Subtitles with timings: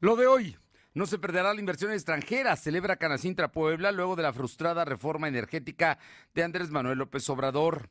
[0.00, 0.56] Lo de hoy.
[0.92, 5.98] No se perderá la inversión extranjera, celebra Canacintra Puebla luego de la frustrada reforma energética
[6.34, 7.88] de Andrés Manuel López Obrador.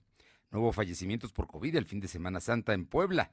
[0.52, 3.31] No hubo fallecimientos por COVID el fin de Semana Santa en Puebla.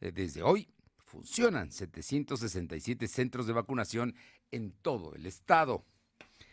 [0.00, 4.14] Eh, desde hoy funcionan 767 centros de vacunación
[4.50, 5.84] en todo el estado.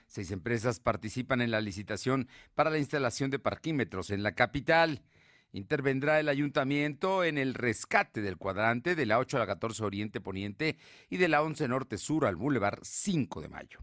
[0.08, 5.04] Seis empresas participan en la licitación para la instalación de parquímetros en la capital.
[5.52, 10.22] Intervendrá el ayuntamiento en el rescate del cuadrante de la 8 a la 14 Oriente
[10.22, 10.78] Poniente
[11.10, 13.80] y de la 11 Norte Sur al Boulevard 5 de Mayo.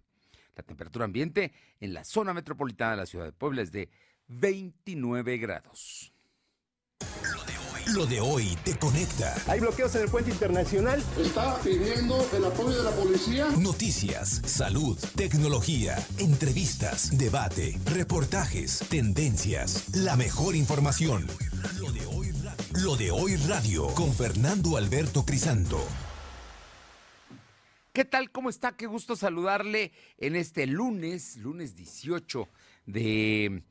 [0.55, 3.91] La temperatura ambiente en la zona metropolitana de la ciudad de Puebla es de
[4.29, 6.13] 29 grados.
[7.95, 9.33] Lo de hoy te conecta.
[9.47, 11.05] Hay bloqueos en el puente internacional.
[11.21, 13.49] Está pidiendo el apoyo de la policía.
[13.61, 21.29] Noticias, salud, tecnología, entrevistas, debate, reportajes, tendencias, la mejor información.
[21.79, 25.79] Lo de hoy radio, Lo de hoy radio con Fernando Alberto Crisanto.
[27.93, 28.33] ¿Qué tal?
[28.33, 28.77] ¿Cómo está?
[28.77, 32.49] Qué gusto saludarle en este lunes, lunes 18
[32.87, 33.63] de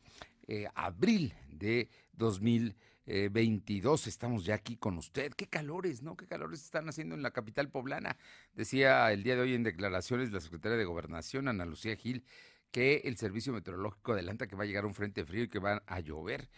[0.48, 2.85] eh, abril de 2020.
[3.06, 4.06] 22.
[4.06, 5.34] Eh, estamos ya aquí con usted.
[5.34, 6.18] Qué calores, ¿no?
[6.18, 8.18] Qué calores están haciendo en la capital poblana.
[8.54, 12.24] Decía el día de hoy en declaraciones la secretaria de Gobernación, Ana Lucía Gil,
[12.72, 15.84] que el servicio meteorológico adelanta que va a llegar un frente frío y que va
[15.86, 16.50] a llover.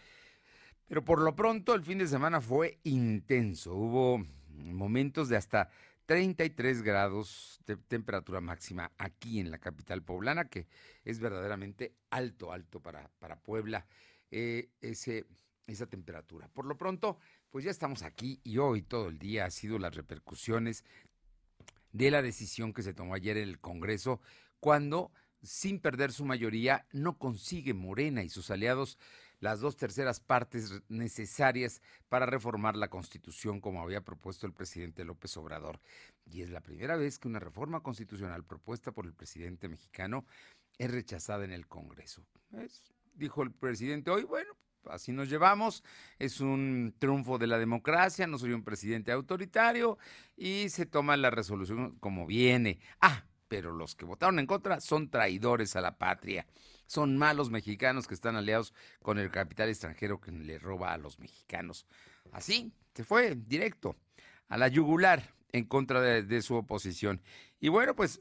[0.88, 3.74] Pero por lo pronto el fin de semana fue intenso.
[3.74, 5.70] Hubo momentos de hasta
[6.06, 10.66] 33 grados de temperatura máxima aquí en la capital poblana, que
[11.04, 13.86] es verdaderamente alto, alto para, para Puebla.
[14.30, 15.26] Eh, ese
[15.72, 16.48] esa temperatura.
[16.48, 17.18] Por lo pronto,
[17.50, 20.84] pues ya estamos aquí y hoy todo el día ha sido las repercusiones
[21.92, 24.20] de la decisión que se tomó ayer en el Congreso
[24.60, 28.98] cuando, sin perder su mayoría, no consigue Morena y sus aliados
[29.40, 35.36] las dos terceras partes necesarias para reformar la Constitución como había propuesto el presidente López
[35.36, 35.80] Obrador.
[36.26, 40.26] Y es la primera vez que una reforma constitucional propuesta por el presidente mexicano
[40.76, 42.26] es rechazada en el Congreso.
[43.14, 44.56] dijo el presidente hoy, bueno,
[44.86, 45.84] así nos llevamos,
[46.18, 49.98] es un triunfo de la democracia, no soy un presidente autoritario
[50.36, 52.78] y se toma la resolución como viene.
[53.00, 56.46] Ah, pero los que votaron en contra son traidores a la patria,
[56.86, 61.18] son malos mexicanos que están aliados con el capital extranjero que le roba a los
[61.18, 61.86] mexicanos.
[62.32, 63.96] Así, se fue directo
[64.48, 67.22] a la yugular en contra de, de su oposición.
[67.60, 68.20] Y bueno, pues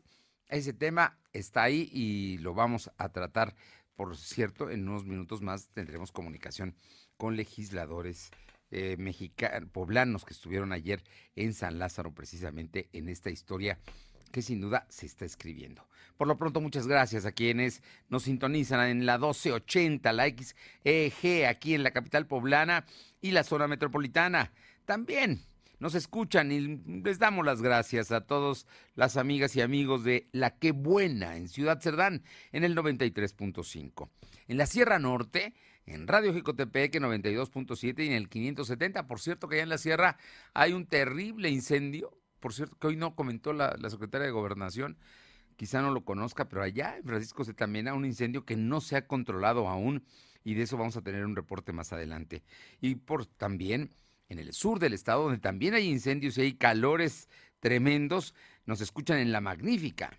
[0.50, 3.56] ese tema está ahí y lo vamos a tratar
[3.98, 6.76] por cierto, en unos minutos más tendremos comunicación
[7.18, 8.30] con legisladores
[8.70, 11.04] eh, mexicanos, poblanos que estuvieron ayer
[11.36, 13.80] en San Lázaro, precisamente en esta historia
[14.32, 15.88] que sin duda se está escribiendo.
[16.16, 21.74] Por lo pronto, muchas gracias a quienes nos sintonizan en la 1280, la XEG, aquí
[21.74, 22.86] en la capital poblana
[23.20, 24.52] y la zona metropolitana.
[24.86, 25.42] También
[25.80, 28.66] nos escuchan y les damos las gracias a todas
[28.96, 34.10] las amigas y amigos de La Qué Buena en Ciudad Cerdán en el 93.5.
[34.48, 35.54] En la Sierra Norte,
[35.86, 39.08] en Radio Jicotepec 92.7 y en el 570.
[39.08, 40.18] Por cierto que allá en la Sierra
[40.54, 42.18] hay un terrible incendio.
[42.40, 44.98] Por cierto que hoy no comentó la, secretaria de Gobernación
[45.56, 48.80] quizá no lo conozca, pero allá en Francisco se también hay un incendio que no
[48.80, 50.04] se ha controlado aún
[50.44, 52.44] y de eso vamos a tener un reporte más adelante.
[52.80, 53.92] Y por también
[54.30, 57.30] en el sur del estado, donde también hay incendios y hay calores
[57.60, 58.34] tremendos,
[58.66, 60.12] nos escuchan en La Magnífica,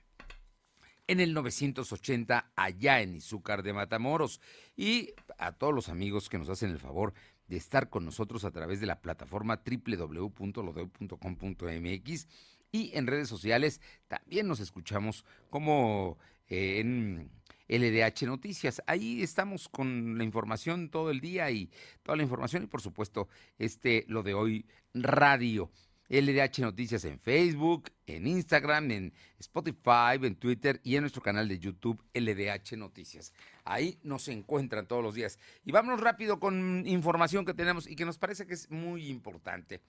[1.06, 4.41] en el 980 allá en Izúcar de Matamoros.
[4.76, 7.14] Y a todos los amigos que nos hacen el favor
[7.48, 12.28] de estar con nosotros a través de la plataforma www.lodeu.com.mx
[12.70, 16.18] y en redes sociales también nos escuchamos como
[16.48, 17.30] eh, en
[17.68, 18.82] LDH Noticias.
[18.86, 21.70] Ahí estamos con la información todo el día y
[22.02, 25.70] toda la información y por supuesto este lo de hoy radio.
[26.10, 31.58] LDH Noticias en Facebook, en Instagram, en Spotify, en Twitter y en nuestro canal de
[31.58, 33.34] YouTube LDH Noticias.
[33.64, 35.38] Ahí nos encuentran todos los días.
[35.66, 39.82] Y vámonos rápido con información que tenemos y que nos parece que es muy importante.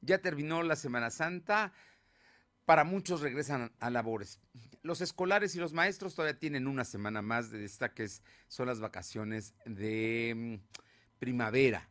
[0.00, 1.72] Ya terminó la Semana Santa
[2.64, 4.38] para muchos regresan a labores.
[4.84, 8.06] Los escolares y los maestros todavía tienen una semana más de esta que
[8.48, 11.88] son las vacaciones de mm, primavera.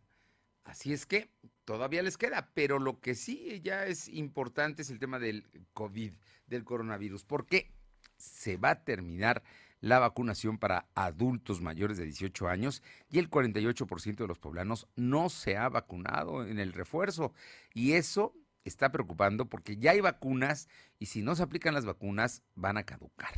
[0.64, 1.32] Así es que
[1.66, 5.44] todavía les queda, pero lo que sí ya es importante es el tema del
[5.74, 6.14] COVID,
[6.46, 7.72] del coronavirus, porque
[8.18, 9.42] se va a terminar
[9.82, 15.30] la vacunación para adultos mayores de 18 años y el 48% de los poblanos no
[15.30, 17.34] se ha vacunado en el refuerzo.
[17.74, 20.68] Y eso está preocupando porque ya hay vacunas
[21.00, 23.34] y si no se aplican las vacunas van a caducar.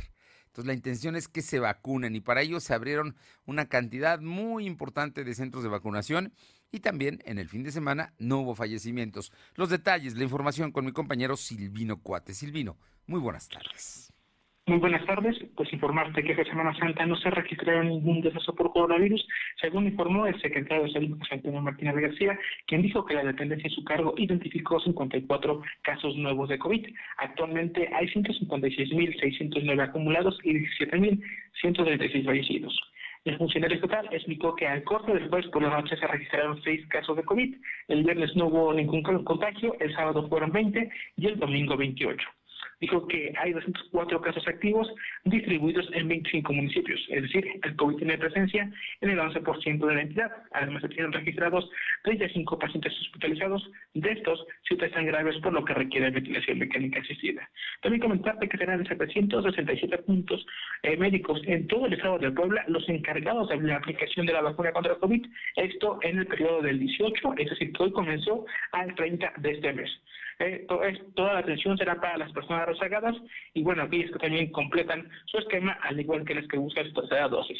[0.46, 3.14] Entonces la intención es que se vacunen y para ello se abrieron
[3.44, 6.32] una cantidad muy importante de centros de vacunación
[6.72, 9.32] y también en el fin de semana no hubo fallecimientos.
[9.54, 12.32] Los detalles, la información con mi compañero Silvino Cuate.
[12.32, 14.15] Silvino, muy buenas tardes.
[14.68, 15.36] Muy buenas tardes.
[15.54, 19.24] Pues informarte que esta Semana Santa no se registraron ningún deceso por coronavirus,
[19.60, 22.36] según informó el secretario de Salud, José Antonio Martínez García,
[22.66, 26.84] quien dijo que la dependencia en su cargo identificó 54 casos nuevos de COVID.
[27.18, 32.76] Actualmente hay 156.609 acumulados y 17.136 fallecidos.
[33.24, 36.84] El funcionario estatal explicó que al corte del jueves por la noche se registraron seis
[36.88, 37.54] casos de COVID.
[37.86, 42.28] El viernes no hubo ningún contagio, el sábado fueron 20 y el domingo 28
[42.80, 44.92] dijo que hay 204 casos activos
[45.24, 48.70] distribuidos en 25 municipios, es decir, el COVID tiene presencia
[49.00, 50.32] en el 11% de la entidad.
[50.52, 51.68] Además, se tienen registrados
[52.04, 57.48] 35 pacientes hospitalizados, de estos, 7 están graves, por lo que requiere ventilación mecánica asistida.
[57.82, 60.46] También comentarte que serán 767 puntos
[60.82, 64.42] eh, médicos en todo el estado de Puebla los encargados de la aplicación de la
[64.42, 65.26] vacuna contra el COVID,
[65.56, 69.72] esto en el periodo del 18, es decir, que hoy comenzó al 30 de este
[69.72, 69.90] mes.
[70.38, 70.66] Eh,
[71.14, 73.16] toda la atención será para las personas rezagadas
[73.54, 76.92] y bueno, aquellos que también completan su esquema, al igual que las que buscan su
[76.92, 77.58] tercera dosis.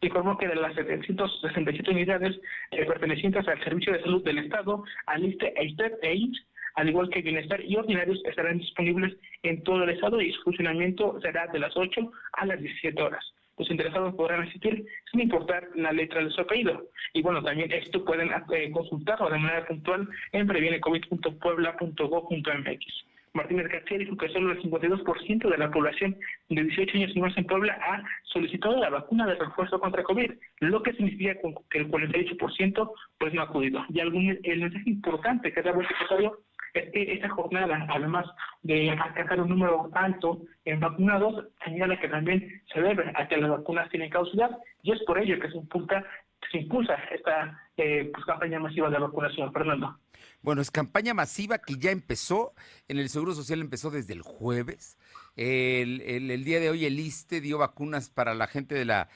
[0.00, 2.38] Informó que de las 767 unidades
[2.70, 7.22] eh, pertenecientes al Servicio de Salud del Estado, Aliste, EITED e IMSS, al igual que
[7.22, 11.76] Bienestar y Ordinarios, estarán disponibles en todo el Estado y su funcionamiento será de las
[11.76, 13.24] 8 a las 17 horas
[13.62, 16.88] los interesados podrán asistir sin importar la letra de su apellido.
[17.12, 23.04] Y bueno, también esto pueden eh, consultarlo de manera puntual en previenecovid.puebla.gov.mx.
[23.34, 26.16] Martínez García dijo que solo el 52% de la población
[26.50, 30.32] de 18 años y más en Puebla ha solicitado la vacuna de refuerzo contra COVID,
[30.60, 31.34] lo que significa
[31.70, 33.82] que el 48% pues no ha acudido.
[33.88, 36.40] Y algún, el mensaje importante que da el secretario
[36.72, 38.26] que esta jornada, además
[38.62, 43.50] de alcanzar un número alto en vacunados, señala que también se debe a que las
[43.50, 46.04] vacunas tienen causalidad y es por ello que se impulsa,
[46.50, 49.52] se impulsa esta eh, pues, campaña masiva de vacunación.
[49.52, 49.98] Fernando.
[50.40, 52.54] Bueno, es campaña masiva que ya empezó,
[52.88, 54.98] en el Seguro Social empezó desde el jueves.
[55.36, 59.08] El, el, día de hoy el ISTE dio vacunas para la gente de la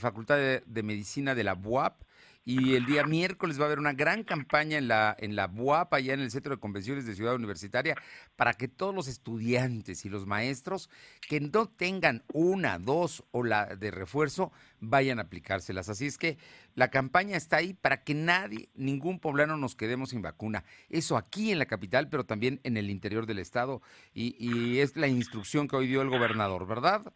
[0.00, 2.05] Facultad de, de Medicina de la UAP
[2.48, 5.92] y el día miércoles va a haber una gran campaña en la, en la BUAP,
[5.92, 7.96] allá en el Centro de Convenciones de Ciudad Universitaria,
[8.36, 10.88] para que todos los estudiantes y los maestros
[11.28, 15.88] que no tengan una, dos o la de refuerzo, vayan a aplicárselas.
[15.88, 16.38] Así es que
[16.76, 20.62] la campaña está ahí para que nadie, ningún poblano nos quedemos sin vacuna.
[20.88, 23.82] Eso aquí en la capital, pero también en el interior del estado.
[24.14, 27.12] Y, y es la instrucción que hoy dio el gobernador, ¿verdad?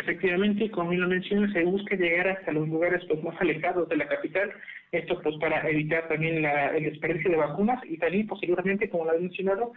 [0.00, 3.96] Efectivamente, como bien lo mencionas, se busca llegar hasta los lugares pues, más alejados de
[3.96, 4.52] la capital,
[4.92, 9.14] esto pues para evitar también la, el desperdicio de vacunas y también posteriormente, como lo
[9.14, 9.72] he mencionado,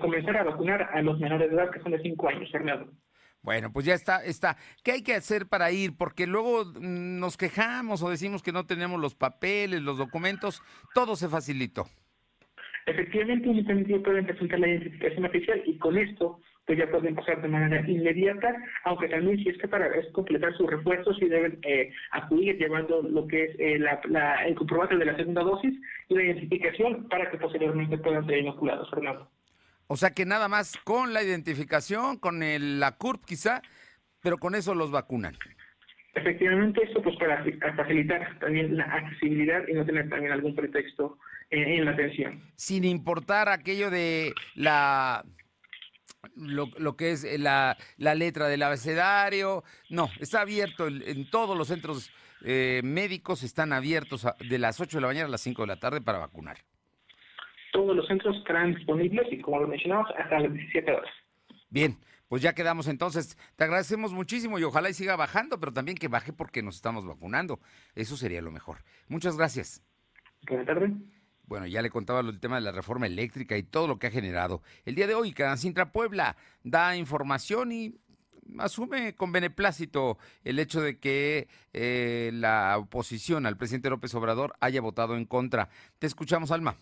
[0.00, 2.90] comenzar a vacunar a los menores de edad que son de 5 años, Fernando.
[3.42, 4.56] Bueno, pues ya está, está.
[4.82, 5.96] ¿Qué hay que hacer para ir?
[5.96, 10.62] Porque luego mm, nos quejamos o decimos que no tenemos los papeles, los documentos,
[10.94, 11.84] todo se facilitó.
[12.86, 17.48] Efectivamente, únicamente pueden presentar la identificación oficial y con esto pues ya pueden pasar de
[17.48, 18.54] manera inmediata,
[18.84, 23.26] aunque también si es que para completar sus refuerzos y deben eh, acudir llevando lo
[23.26, 25.74] que es eh, la, el comprobante de la segunda dosis
[26.08, 29.30] y la identificación para que posteriormente puedan ser inoculados, Fernando.
[29.86, 33.62] O sea que nada más con la identificación, con el, la CURP quizá,
[34.20, 35.36] pero con eso los vacunan.
[36.14, 37.44] Efectivamente, esto pues para
[37.76, 41.18] facilitar también la accesibilidad y no tener también algún pretexto
[41.50, 42.42] en la atención.
[42.56, 45.24] Sin importar aquello de la
[46.36, 49.64] lo, lo, que es la, la, letra del abecedario.
[49.90, 52.10] No, está abierto en, todos los centros
[52.44, 55.76] eh, médicos, están abiertos de las 8 de la mañana a las 5 de la
[55.76, 56.58] tarde para vacunar.
[57.72, 61.10] Todos los centros estarán disponibles y como lo mencionamos, hasta las 17 horas.
[61.68, 63.36] Bien, pues ya quedamos entonces.
[63.56, 67.06] Te agradecemos muchísimo y ojalá y siga bajando, pero también que baje porque nos estamos
[67.06, 67.60] vacunando.
[67.94, 68.78] Eso sería lo mejor.
[69.08, 69.82] Muchas gracias.
[70.48, 70.92] Buenas tardes.
[71.46, 74.10] Bueno, ya le contaba el tema de la reforma eléctrica y todo lo que ha
[74.10, 74.62] generado.
[74.84, 77.94] El día de hoy, Canacintra Puebla da información y
[78.58, 84.80] asume con beneplácito el hecho de que eh, la oposición al presidente López Obrador haya
[84.80, 85.68] votado en contra.
[85.98, 86.76] Te escuchamos, Alma.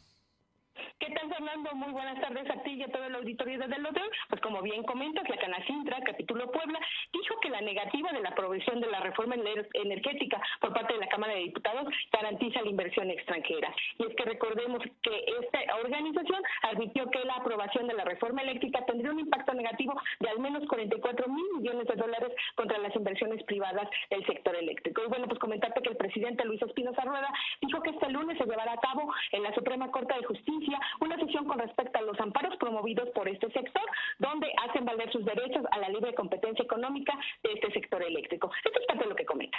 [0.99, 1.75] ¿Qué tal, Fernando?
[1.75, 3.87] Muy buenas tardes a ti y a todo el auditorio de Del
[4.29, 6.81] Pues como bien comentas, la Canacintra, capítulo Puebla,
[7.13, 9.37] dijo que la negativa de la aprobación de la reforma
[9.75, 13.75] energética por parte de la Cámara de Diputados garantiza la inversión extranjera.
[13.99, 18.85] Y es que recordemos que esta organización admitió que la aprobación de la reforma eléctrica
[18.87, 23.43] tendría un impacto negativo de al menos 44 mil millones de dólares contra las inversiones
[23.45, 25.03] privadas del sector eléctrico.
[25.05, 28.45] Y bueno, pues comentarte que el presidente Luis Espinosa Rueda dijo que este lunes se
[28.45, 32.19] llevará a cabo en la Suprema Corte de Justicia una sesión con respecto a los
[32.21, 33.85] amparos promovidos por este sector,
[34.19, 38.51] donde hacen valer sus derechos a la libre competencia económica de este sector eléctrico.
[38.65, 39.59] Esto es parte de lo que comenta.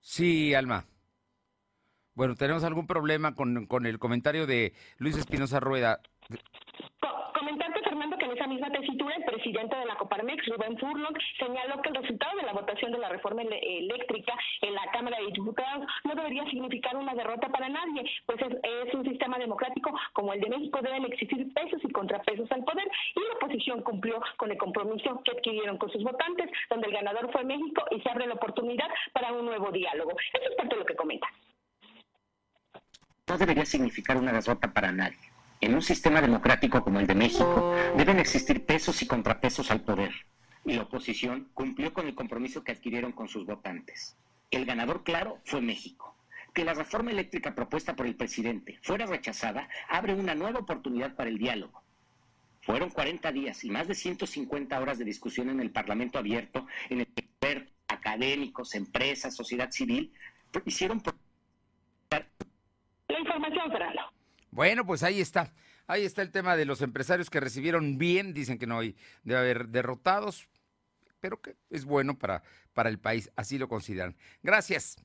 [0.00, 0.84] Sí, Alma.
[2.16, 6.00] Bueno, tenemos algún problema con, con el comentario de Luis Espinosa Rueda
[8.46, 12.52] misma tesitura, el presidente de la Coparmex, Rubén Furlong, señaló que el resultado de la
[12.52, 17.48] votación de la reforma eléctrica en la Cámara de Diputados no debería significar una derrota
[17.48, 21.92] para nadie, pues es, un sistema democrático como el de México, deben existir pesos y
[21.92, 26.50] contrapesos al poder, y la oposición cumplió con el compromiso que adquirieron con sus votantes,
[26.70, 30.12] donde el ganador fue México y se abre la oportunidad para un nuevo diálogo.
[30.32, 31.28] Eso es parte de lo que comenta.
[33.28, 35.18] No debería significar una derrota para nadie
[35.60, 40.12] en un sistema democrático como el de México deben existir pesos y contrapesos al poder.
[40.64, 44.16] Y la oposición cumplió con el compromiso que adquirieron con sus votantes.
[44.50, 46.14] El ganador claro fue México.
[46.52, 51.30] Que la reforma eléctrica propuesta por el presidente fuera rechazada abre una nueva oportunidad para
[51.30, 51.82] el diálogo.
[52.62, 57.00] Fueron 40 días y más de 150 horas de discusión en el Parlamento abierto, en
[57.00, 57.26] el que
[57.88, 60.12] académicos, empresas, sociedad civil
[60.64, 61.02] hicieron...
[63.08, 64.02] La información, Fernando.
[64.50, 65.52] Bueno, pues ahí está.
[65.86, 69.40] Ahí está el tema de los empresarios que recibieron bien, dicen que no hay, debe
[69.40, 70.48] haber derrotados,
[71.20, 74.16] pero que es bueno para, para el país, así lo consideran.
[74.42, 74.96] Gracias.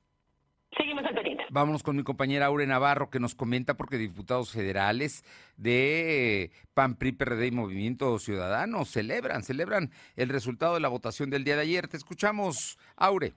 [0.76, 1.44] Seguimos al pendiente.
[1.50, 5.22] Vámonos con mi compañera Aure Navarro que nos comenta porque diputados federales
[5.56, 11.44] de PAN, PRI, PRD y Movimiento Ciudadano celebran, celebran el resultado de la votación del
[11.44, 11.88] día de ayer.
[11.88, 13.34] Te escuchamos, Aure.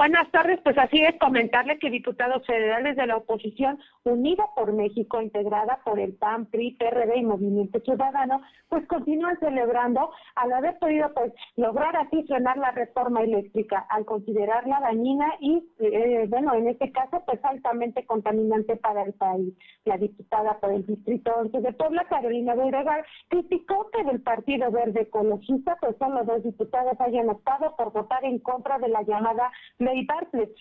[0.00, 5.20] Buenas tardes, pues así es comentarle que diputados federales de la oposición unida por México,
[5.20, 8.40] integrada por el PAN, PRI, PRD y Movimiento Ciudadano,
[8.70, 14.80] pues continúan celebrando al haber podido pues lograr así frenar la reforma eléctrica, al considerarla
[14.80, 19.52] dañina y eh, bueno, en este caso pues altamente contaminante para el país.
[19.84, 25.02] La diputada por el Distrito 11 de Puebla, Carolina Beauregard, criticó que del Partido Verde
[25.02, 29.52] Ecologista pues solo dos diputados hayan optado por votar en contra de la llamada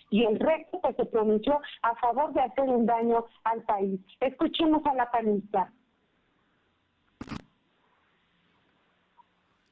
[0.10, 4.00] y el resto que se pronunció a favor de hacer un daño al país.
[4.20, 5.72] Escuchemos a la panista.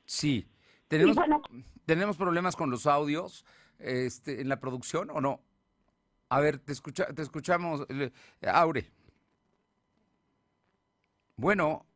[0.06, 0.48] Sí,
[0.88, 1.18] tenemos,
[1.86, 3.46] tenemos problemas con los audios
[3.80, 5.42] este, en la producción o no.
[6.30, 8.12] A ver, te, escucha, te escuchamos, eh,
[8.48, 8.90] Aure.
[11.36, 11.87] Bueno,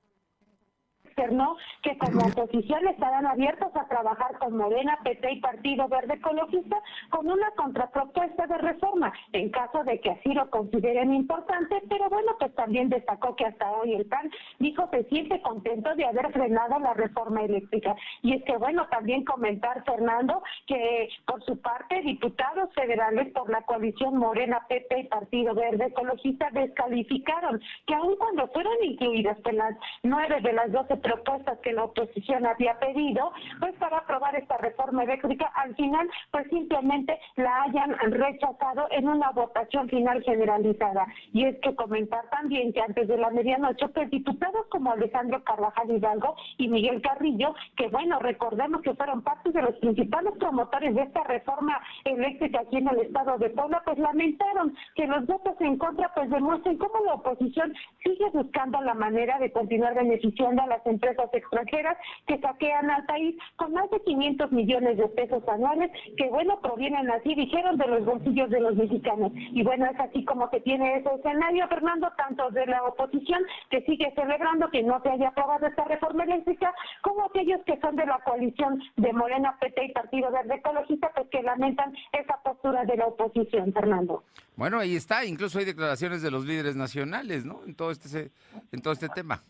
[1.83, 7.29] que como oposición estarán abiertos a trabajar con Morena, PT y Partido Verde Ecologista con
[7.29, 12.53] una contrapropuesta de reforma, en caso de que así lo consideren importante, pero bueno, pues
[12.55, 16.93] también destacó que hasta hoy el PAN dijo que siente contento de haber frenado la
[16.95, 17.95] reforma eléctrica.
[18.23, 23.61] Y es que bueno, también comentar, Fernando, que por su parte, diputados federales por la
[23.61, 29.75] coalición Morena, PT y Partido Verde Ecologista descalificaron que aun cuando fueron incluidas en las
[30.03, 35.03] nueve de las doce propuestas que la oposición había pedido, pues para aprobar esta reforma
[35.03, 41.05] eléctrica, al final, pues simplemente la hayan rechazado en una votación final generalizada.
[41.33, 45.91] Y es que comentar también que antes de la medianoche, pues diputados como Alejandro Carvajal
[45.91, 51.01] Hidalgo y Miguel Carrillo, que bueno, recordemos que fueron parte de los principales promotores de
[51.01, 55.77] esta reforma eléctrica aquí en el estado de Puebla, pues lamentaron que los votos en
[55.77, 60.85] contra pues demuestren cómo la oposición sigue buscando la manera de continuar beneficiando a las
[60.85, 61.00] empresas
[61.33, 66.59] extranjeras que saquean al país con más de 500 millones de pesos anuales que, bueno,
[66.61, 69.31] provienen así, dijeron, de los bolsillos de los mexicanos.
[69.35, 73.81] Y bueno, es así como que tiene ese escenario, Fernando, tanto de la oposición que
[73.83, 78.05] sigue celebrando que no se haya aprobado esta reforma eléctrica, como aquellos que son de
[78.05, 82.97] la coalición de Morena, PT y Partido Verde Ecologista, pues que lamentan esa postura de
[82.97, 84.23] la oposición, Fernando.
[84.55, 87.61] Bueno, ahí está, incluso hay declaraciones de los líderes nacionales, ¿no?
[87.65, 88.31] En todo este,
[88.71, 89.41] en todo este tema.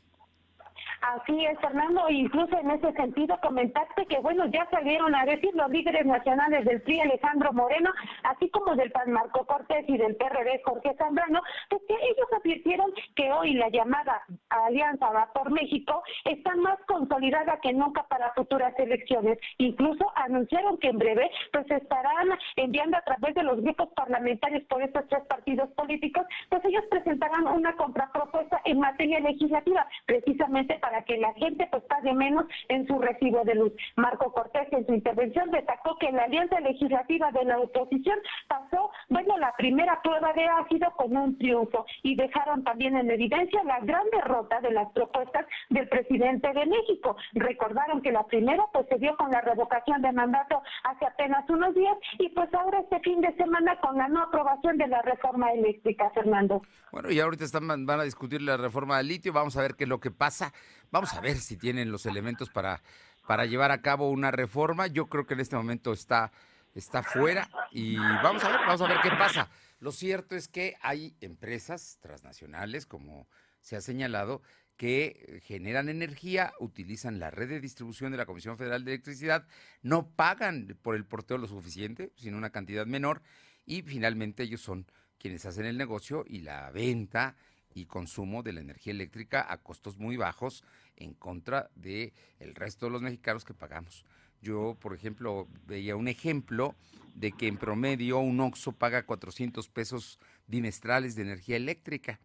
[1.02, 5.68] Así es, Fernando, incluso en ese sentido comentaste que, bueno, ya salieron a decir los
[5.72, 7.92] líderes nacionales del PRI, Alejandro Moreno,
[8.24, 12.94] así como del PAN Marco Cortés y del PRD Jorge Zambrano, pues que ellos advirtieron
[13.16, 18.78] que hoy la llamada Alianza Va por México está más consolidada que nunca para futuras
[18.78, 19.40] elecciones.
[19.58, 24.84] Incluso anunciaron que en breve pues estarán enviando a través de los grupos parlamentarios por
[24.84, 31.06] estos tres partidos políticos, pues ellos presentarán una contrapropuesta en materia legislativa, precisamente para para
[31.06, 33.72] que la gente pues pague menos en su recibo de luz.
[33.96, 38.20] Marco Cortés en su intervención destacó que la alianza legislativa de la oposición
[38.50, 43.64] pasó, bueno, la primera prueba de ácido con un triunfo y dejaron también en evidencia
[43.64, 47.16] la gran derrota de las propuestas del presidente de México.
[47.36, 51.74] Recordaron que la primera pues se dio con la revocación de mandato hace apenas unos
[51.74, 55.54] días y pues ahora este fin de semana con la no aprobación de la reforma
[55.54, 56.62] eléctrica, Fernando.
[56.92, 59.86] Bueno, y ahorita están, van a discutir la reforma del litio, vamos a ver qué
[59.86, 60.52] es lo que pasa
[60.92, 62.84] Vamos a ver si tienen los elementos para,
[63.26, 64.88] para llevar a cabo una reforma.
[64.88, 66.34] Yo creo que en este momento está,
[66.76, 69.50] está fuera y vamos a ver, vamos a ver qué pasa.
[69.80, 73.30] Lo cierto es que hay empresas transnacionales, como
[73.62, 74.42] se ha señalado,
[74.76, 79.48] que generan energía, utilizan la red de distribución de la Comisión Federal de Electricidad,
[79.82, 83.22] no pagan por el porteo lo suficiente, sino una cantidad menor,
[83.66, 84.88] y finalmente ellos son
[85.20, 87.36] quienes hacen el negocio y la venta
[87.74, 90.64] y consumo de la energía eléctrica a costos muy bajos
[90.96, 94.06] en contra de el resto de los mexicanos que pagamos.
[94.42, 96.76] Yo, por ejemplo, veía un ejemplo
[97.16, 102.20] de que en promedio un OXO paga 400 pesos bimestrales de energía eléctrica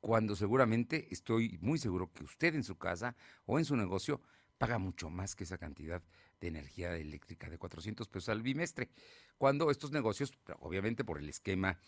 [0.00, 4.20] cuando seguramente estoy muy seguro que usted en su casa o en su negocio
[4.58, 6.02] paga mucho más que esa cantidad
[6.40, 8.90] de energía eléctrica de 400 pesos al bimestre,
[9.38, 11.78] cuando estos negocios, obviamente por el esquema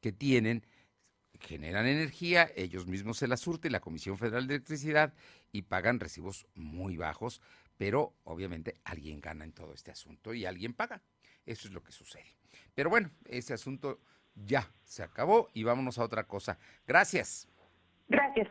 [0.00, 0.66] que tienen,
[1.40, 5.14] generan energía, ellos mismos se la surte la Comisión Federal de Electricidad
[5.52, 7.40] y pagan recibos muy bajos,
[7.76, 11.02] pero obviamente alguien gana en todo este asunto y alguien paga.
[11.46, 12.36] Eso es lo que sucede.
[12.74, 14.00] Pero bueno, ese asunto
[14.34, 16.58] ya se acabó y vámonos a otra cosa.
[16.86, 17.48] Gracias.
[18.08, 18.48] Gracias.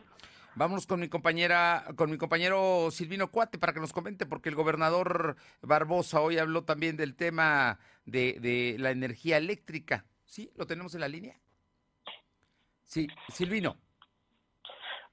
[0.54, 4.56] Vámonos con mi compañera, con mi compañero Silvino Cuate para que nos comente, porque el
[4.56, 10.04] gobernador Barbosa hoy habló también del tema de, de la energía eléctrica.
[10.26, 10.50] ¿Sí?
[10.56, 11.40] ¿Lo tenemos en la línea?
[12.88, 13.76] Sí, Silvino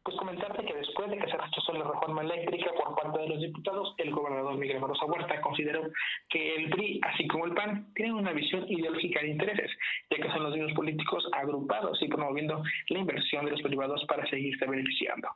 [0.05, 3.39] pues comentarte que después de que se rechazó la reforma eléctrica por parte de los
[3.39, 5.81] diputados, el gobernador Miguel Barroso Huerta consideró
[6.29, 9.71] que el PRI, así como el PAN, tienen una visión ideológica de intereses,
[10.11, 14.29] ya que son los mismos políticos agrupados y promoviendo la inversión de los privados para
[14.29, 15.27] seguirse beneficiando.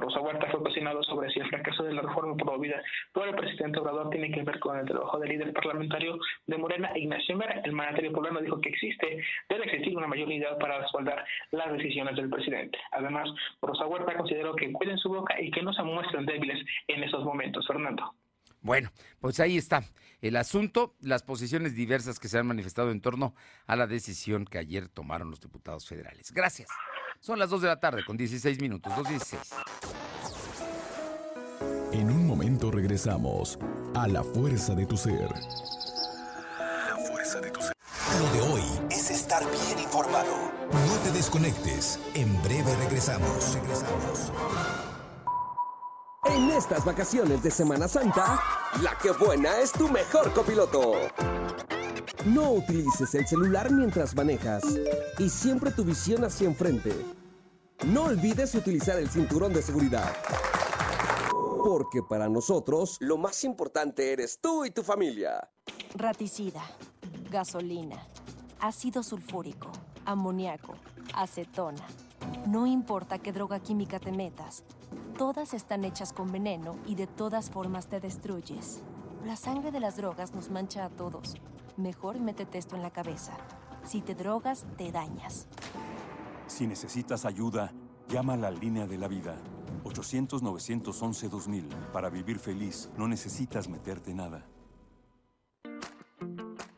[0.00, 3.78] Rosa Huerta fue cuestionado sobre si el fracaso de la reforma promovida por el presidente
[3.78, 7.60] Obrador tiene que ver con el trabajo del líder parlamentario de Morena, Ignacio Mera.
[7.64, 12.16] El mandatario poblano dijo que existe, debe existir una mayor unidad para respaldar las decisiones
[12.16, 12.78] del presidente.
[12.92, 13.28] Además,
[13.60, 17.24] Rosa Huerta consideró que cuiden su boca y que no se muestren débiles en esos
[17.24, 17.66] momentos.
[17.66, 18.14] Fernando.
[18.60, 19.82] Bueno, pues ahí está
[20.20, 23.34] el asunto, las posiciones diversas que se han manifestado en torno
[23.66, 26.32] a la decisión que ayer tomaron los diputados federales.
[26.32, 26.68] Gracias.
[27.20, 29.38] Son las 2 de la tarde con 16 minutos, 2.16.
[31.92, 33.58] En un momento regresamos
[33.94, 35.30] a la fuerza de tu ser.
[36.58, 37.72] La fuerza de tu ser.
[38.20, 40.52] Lo de hoy es estar bien informado.
[40.70, 41.98] No te desconectes.
[42.14, 43.54] En breve regresamos.
[43.54, 44.32] Regresamos.
[46.26, 48.40] En estas vacaciones de Semana Santa,
[48.82, 50.92] la que buena es tu mejor copiloto.
[52.26, 54.64] No utilices el celular mientras manejas
[55.16, 56.92] y siempre tu visión hacia enfrente.
[57.86, 60.12] No olvides utilizar el cinturón de seguridad.
[61.64, 65.48] Porque para nosotros lo más importante eres tú y tu familia.
[65.94, 66.64] Raticida,
[67.30, 68.08] gasolina,
[68.58, 69.70] ácido sulfúrico,
[70.04, 70.74] amoníaco,
[71.14, 71.86] acetona.
[72.48, 74.64] No importa qué droga química te metas,
[75.16, 78.80] todas están hechas con veneno y de todas formas te destruyes.
[79.24, 81.36] La sangre de las drogas nos mancha a todos
[81.76, 83.36] mejor métete esto en la cabeza.
[83.84, 85.48] Si te drogas, te dañas.
[86.46, 87.72] Si necesitas ayuda,
[88.08, 89.36] llama a la línea de la vida.
[89.84, 91.68] 800-911-2000.
[91.92, 94.44] Para vivir feliz, no necesitas meterte nada.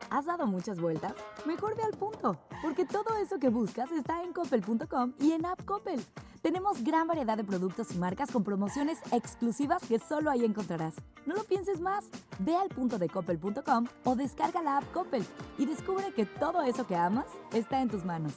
[0.09, 1.13] ¿Has dado muchas vueltas?
[1.45, 5.63] Mejor ve al punto, porque todo eso que buscas está en coppel.com y en App
[5.65, 6.03] Coppel.
[6.41, 10.93] Tenemos gran variedad de productos y marcas con promociones exclusivas que solo ahí encontrarás.
[11.25, 12.05] No lo pienses más.
[12.39, 15.25] Ve al punto de coppel.com o descarga la app Coppel
[15.57, 18.33] y descubre que todo eso que amas está en tus manos.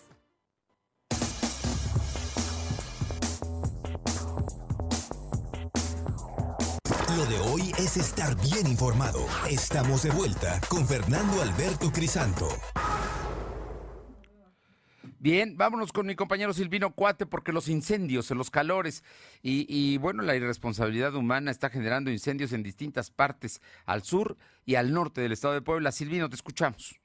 [7.16, 9.20] Lo de hoy es estar bien informado.
[9.48, 12.48] Estamos de vuelta con Fernando Alberto Crisanto.
[15.22, 19.04] Bien, vámonos con mi compañero Silvino Cuate, porque los incendios, los calores
[19.40, 24.74] y, y, bueno, la irresponsabilidad humana está generando incendios en distintas partes, al sur y
[24.74, 25.92] al norte del estado de Puebla.
[25.92, 26.98] Silvino, te escuchamos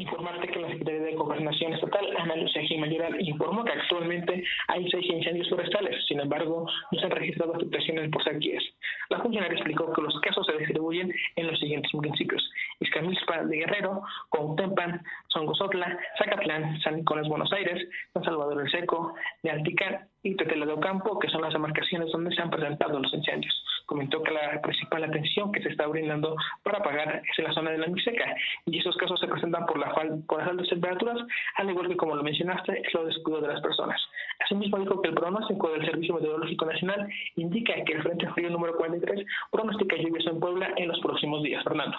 [0.00, 5.06] informarte que la Secretaría de Gobernación Estatal, Ana Lucía Mayoral, informó que actualmente hay seis
[5.10, 5.96] incendios forestales.
[6.06, 8.62] Sin embargo, no se han registrado afectaciones por sequías.
[9.10, 12.42] La funcionaria explicó que los casos se distribuyen en los siguientes municipios.
[12.80, 19.50] Izcamilpa de Guerrero, Contempan, Songosotla, Zacatlán, San Nicolás, Buenos Aires, San Salvador el Seco, de
[19.50, 23.59] Alticán y Tetela de Ocampo, que son las demarcaciones donde se han presentado los incendios.
[23.90, 27.72] Comentó que la principal atención que se está brindando para apagar es en la zona
[27.72, 29.92] de la Mixeca y esos casos se presentan por, la
[30.28, 31.18] por las altas temperaturas,
[31.56, 34.00] al igual que como lo mencionaste, es lo descuido de las personas.
[34.44, 38.76] Asimismo dijo que el pronóstico del Servicio Meteorológico Nacional indica que el Frente Frío número
[38.76, 41.64] 43 pronostica lluvias en Puebla en los próximos días.
[41.64, 41.98] Fernando.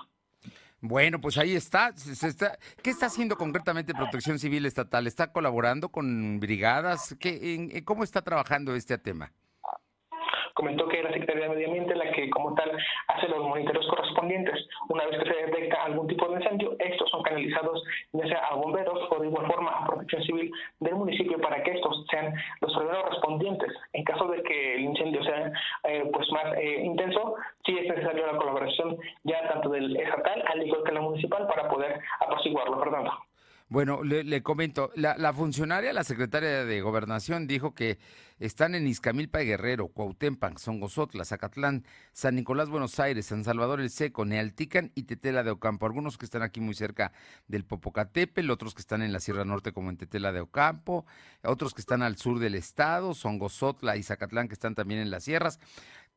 [0.79, 1.89] Bueno, pues ahí está.
[1.89, 2.57] está.
[2.81, 5.07] ¿Qué está haciendo concretamente Protección Civil Estatal?
[5.07, 7.17] ¿Está colaborando con brigadas?
[7.19, 9.33] ¿Qué, en, ¿Cómo está trabajando este tema?
[10.53, 12.71] Comentó que la Secretaría de Medio Ambiente la que como tal
[13.07, 14.67] hace los monitoreos correspondientes.
[14.89, 17.83] Una vez que se detecta algún tipo de incendio, estos son canalizados
[18.13, 21.71] ya sea a bomberos o de igual forma a protección civil del municipio para que
[21.71, 23.73] estos sean los primeros respondientes.
[23.93, 25.51] En caso de que el incendio sea
[25.83, 27.35] eh, pues más eh, intenso,
[27.65, 31.69] sí es necesaria la colaboración ya tanto del estatal al igual que la municipal para
[31.69, 33.30] poder apaciguarlo, Fernando.
[33.71, 37.99] Bueno, le, comento, la, funcionaria, la secretaria de Gobernación, dijo que
[38.37, 44.25] están en Izcamilpa Guerrero, Cuautempan, Songosotla, Zacatlán, San Nicolás, Buenos Aires, San Salvador el Seco,
[44.25, 45.85] Nealtican y Tetela de Ocampo.
[45.85, 47.13] Algunos que están aquí muy cerca
[47.47, 51.05] del Popocatépetl, otros que están en la Sierra Norte como en Tetela de Ocampo,
[51.41, 55.23] otros que están al sur del estado, Songosotla y Zacatlán que están también en las
[55.23, 55.61] sierras,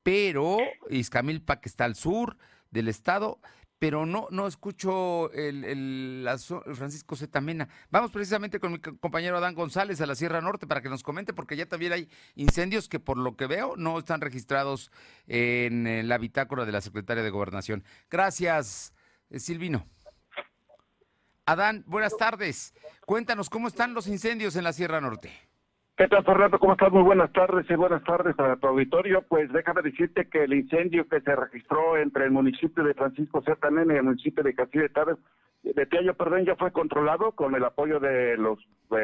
[0.03, 0.59] pero
[0.90, 2.37] Izcamilpa que está al sur
[2.73, 3.38] del estado,
[3.79, 6.29] pero no, no escucho el, el,
[6.75, 7.69] Francisco Zetamena.
[7.91, 11.35] Vamos precisamente con mi compañero Adán González a la Sierra Norte para que nos comente,
[11.35, 14.91] porque ya también hay incendios que por lo que veo no están registrados
[15.27, 17.85] en la bitácora de la Secretaria de Gobernación.
[18.11, 18.95] Gracias,
[19.31, 19.87] eh, Silvino.
[21.47, 22.73] Adán, buenas tardes.
[23.05, 25.31] Cuéntanos cómo están los incendios en la Sierra Norte.
[25.97, 26.59] ¿Qué tal, Fernando?
[26.59, 26.91] ¿Cómo estás?
[26.91, 29.23] Muy buenas tardes y buenas tardes a tu auditorio.
[29.29, 33.95] Pues déjame decirte que el incendio que se registró entre el municipio de Francisco Zetanene
[33.95, 35.19] y el municipio de Castillo de Távez,
[35.63, 38.59] de Tiayo, perdón, ya fue controlado con el apoyo de los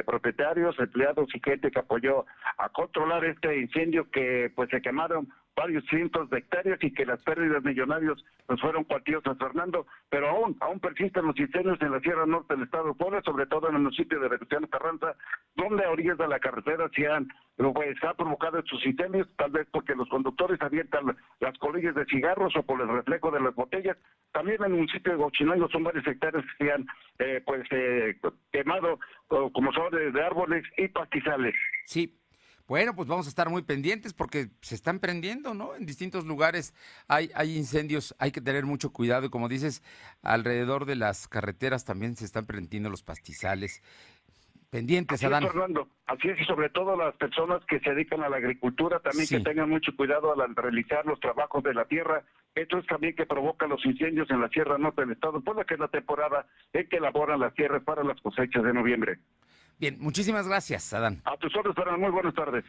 [0.05, 2.27] propietarios, empleados y gente que apoyó
[2.59, 7.23] a controlar este incendio que pues se quemaron varios cientos de hectáreas y que las
[7.23, 12.27] pérdidas millonarias pues fueron cuantiosas, Fernando, pero aún aún persisten los incendios en la Sierra
[12.27, 15.15] Norte del Estado de Puebla, sobre todo en el municipio de Venustiano Carranza,
[15.57, 19.67] donde a orillas de la carretera se han pues, ha provocado estos incendios, tal vez
[19.71, 23.97] porque los conductores avientan las colillas de cigarros o por el reflejo de las botellas.
[24.33, 26.87] También en el municipio de Gochinayo son varios hectáreas que se han
[27.19, 28.17] eh, pues eh,
[28.53, 28.99] quemado
[29.53, 31.55] como son de árboles y pastizales.
[31.85, 32.19] Sí,
[32.71, 35.75] bueno, pues vamos a estar muy pendientes porque se están prendiendo, ¿no?
[35.75, 36.73] En distintos lugares
[37.09, 39.83] hay, hay incendios, hay que tener mucho cuidado y como dices,
[40.23, 43.83] alrededor de las carreteras también se están prendiendo los pastizales.
[44.71, 45.43] Pendientes, así Adán.
[45.43, 45.89] Es, Fernando.
[46.07, 49.41] Así es, y sobre todo las personas que se dedican a la agricultura también que
[49.41, 52.23] tengan mucho cuidado al realizar los trabajos de la tierra.
[52.55, 55.65] Esto es también que provoca los incendios en la Sierra Norte del Estado, por la
[55.65, 59.19] que es la temporada en que elaboran las tierras para las cosechas de noviembre.
[59.81, 61.23] Bien, muchísimas gracias, Adán.
[61.25, 62.01] A tus órdenes, Fernando.
[62.01, 62.65] Muy buenas tardes.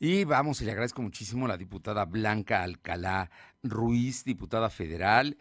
[0.00, 3.30] Y vamos, y le agradezco muchísimo a la diputada Blanca Alcalá
[3.62, 5.38] Ruiz, diputada federal,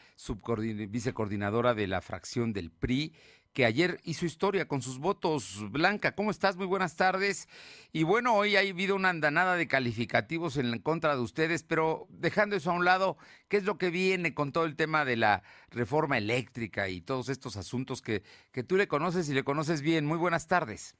[0.89, 3.11] vicecoordinadora de la fracción del PRI,
[3.53, 5.71] que ayer hizo historia con sus votos.
[5.71, 6.57] Blanca, ¿cómo estás?
[6.57, 7.47] Muy buenas tardes.
[7.91, 12.55] Y bueno, hoy ha habido una andanada de calificativos en contra de ustedes, pero dejando
[12.55, 15.43] eso a un lado, ¿qué es lo que viene con todo el tema de la
[15.69, 20.05] reforma eléctrica y todos estos asuntos que, que tú le conoces y le conoces bien?
[20.05, 20.95] Muy buenas tardes.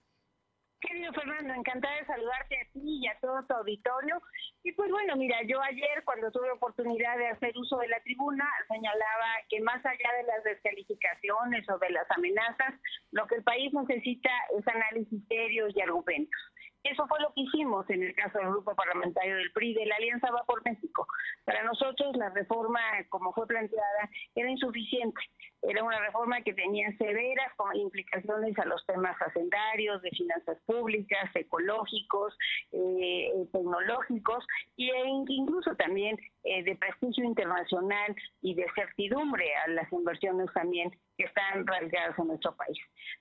[0.87, 4.21] Querido Fernando, encantada de saludarte a ti y a todo tu auditorio.
[4.63, 8.45] Y pues bueno, mira, yo ayer cuando tuve oportunidad de hacer uso de la tribuna,
[8.67, 12.73] señalaba que más allá de las descalificaciones o de las amenazas,
[13.11, 16.39] lo que el país necesita es análisis serios y argumentos.
[16.83, 19.95] Eso fue lo que hicimos en el caso del grupo parlamentario del PRI, de la
[19.95, 21.07] Alianza Va por México.
[21.45, 25.21] Para nosotros la reforma, como fue planteada, era insuficiente.
[25.61, 32.37] Era una reforma que tenía severas implicaciones a los temas hacendarios, de finanzas públicas, ecológicos,
[32.73, 34.45] eh, tecnológicos
[34.77, 34.91] e
[35.27, 41.65] incluso también eh, de prestigio internacional y de certidumbre a las inversiones también que están
[41.65, 42.77] radicadas en nuestro país.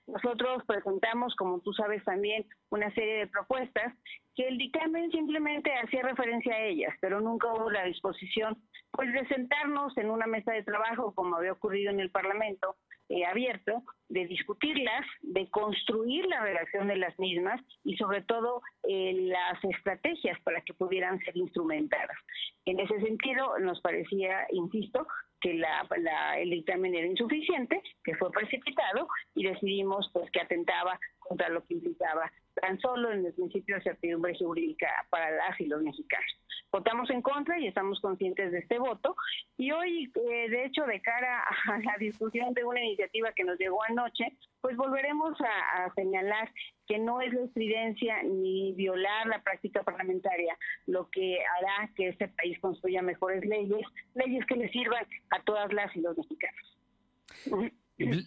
[0.07, 3.93] Nosotros presentamos, como tú sabes también, una serie de propuestas
[4.35, 8.57] que el dictamen simplemente hacía referencia a ellas, pero nunca hubo la disposición
[8.91, 12.77] pues de sentarnos en una mesa de trabajo como había ocurrido en el Parlamento
[13.09, 19.13] eh, abierto, de discutirlas, de construir la redacción de las mismas y sobre todo eh,
[19.13, 22.17] las estrategias para que pudieran ser instrumentadas.
[22.65, 25.05] En ese sentido, nos parecía, insisto,
[25.43, 31.49] que la, el dictamen era insuficiente, que fue precipitado y decidimos pues que atentaba contra
[31.49, 35.81] lo que implicaba tan solo en el principio de certidumbre jurídica para las y los
[35.81, 36.39] mexicanos.
[36.71, 39.15] Votamos en contra y estamos conscientes de este voto.
[39.57, 43.59] Y hoy, eh, de hecho, de cara a la discusión de una iniciativa que nos
[43.59, 46.49] llegó anoche, pues volveremos a, señalar
[46.87, 52.27] que no es la estridencia ni violar la práctica parlamentaria lo que hará que este
[52.29, 53.85] país construya mejores leyes,
[54.15, 56.77] leyes que le sirvan a todas las y los mexicanos.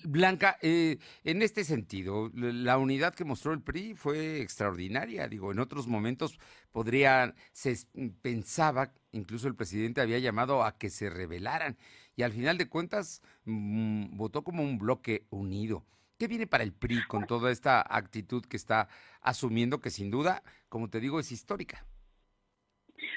[0.05, 5.27] Blanca, eh, en este sentido, la unidad que mostró el PRI fue extraordinaria.
[5.29, 6.39] Digo, en otros momentos
[6.71, 7.77] podría, se
[8.23, 11.77] pensaba, incluso el presidente había llamado a que se rebelaran
[12.15, 15.85] y al final de cuentas mm, votó como un bloque unido.
[16.19, 18.89] ¿Qué viene para el PRI con toda esta actitud que está
[19.21, 21.85] asumiendo que sin duda, como te digo, es histórica?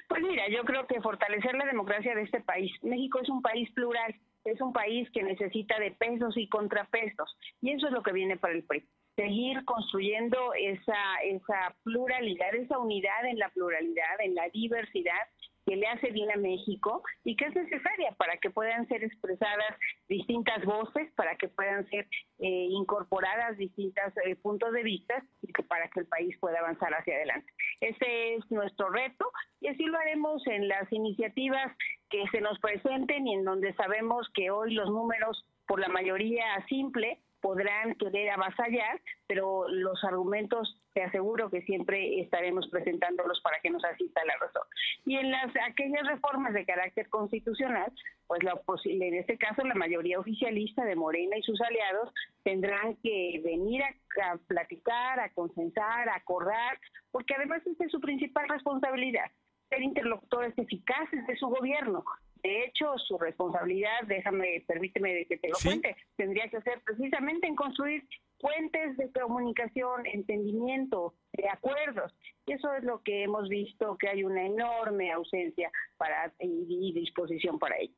[0.09, 2.71] Pues mira, yo creo que fortalecer la democracia de este país.
[2.81, 4.13] México es un país plural,
[4.45, 8.38] es un país que necesita de pesos y contrapesos, y eso es lo que viene
[8.38, 8.88] para el PRI.
[9.15, 15.28] Seguir construyendo esa, esa pluralidad, esa unidad en la pluralidad, en la diversidad,
[15.69, 19.78] que le hace bien a México y que es necesaria para que puedan ser expresadas
[20.08, 22.08] distintas voces, para que puedan ser
[22.39, 26.91] eh, incorporadas distintos eh, puntos de vista y que para que el país pueda avanzar
[26.95, 27.54] hacia adelante.
[27.82, 31.71] Ese es nuestro reto y así lo haremos en las iniciativas
[32.09, 36.45] que se nos presenten y en donde sabemos que hoy los números por la mayoría
[36.67, 43.69] simple podrán querer avasallar, pero los argumentos te aseguro que siempre estaremos presentándolos para que
[43.69, 44.63] nos asista la razón.
[45.05, 47.91] Y en las aquellas reformas de carácter constitucional,
[48.27, 53.41] pues la en este caso la mayoría oficialista de Morena y sus aliados tendrán que
[53.43, 56.79] venir a, a platicar, a consensar, a acordar,
[57.11, 59.31] porque además esa es su principal responsabilidad
[59.69, 62.03] ser interlocutores eficaces de su gobierno.
[62.41, 67.55] De hecho, su responsabilidad, déjame, permíteme que te lo cuente, tendría que ser precisamente en
[67.55, 68.08] construir
[68.39, 72.13] puentes de comunicación, entendimiento, de acuerdos.
[72.45, 77.60] Y eso es lo que hemos visto, que hay una enorme ausencia para y, disposición
[77.60, 77.95] para ello.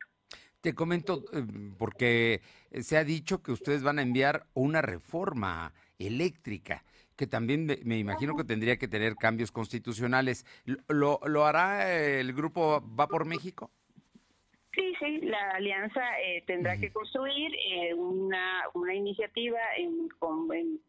[0.62, 1.44] Te comento, eh,
[1.78, 6.84] porque se ha dicho que ustedes van a enviar una reforma eléctrica
[7.22, 10.44] que también me, imagino que tendría que tener cambios constitucionales.
[10.88, 13.70] ¿Lo, lo hará el grupo Va por México?
[14.74, 20.48] Sí, sí, la alianza eh, tendrá que construir eh, una, una iniciativa en, con,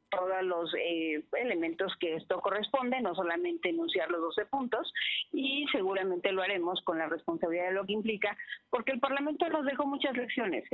[0.09, 4.91] todos los eh, elementos que esto corresponde, no solamente enunciar los 12 puntos,
[5.33, 8.39] y seguramente lo haremos con la responsabilidad de lo que implica,
[8.71, 10.65] porque el Parlamento nos dejó muchas lecciones,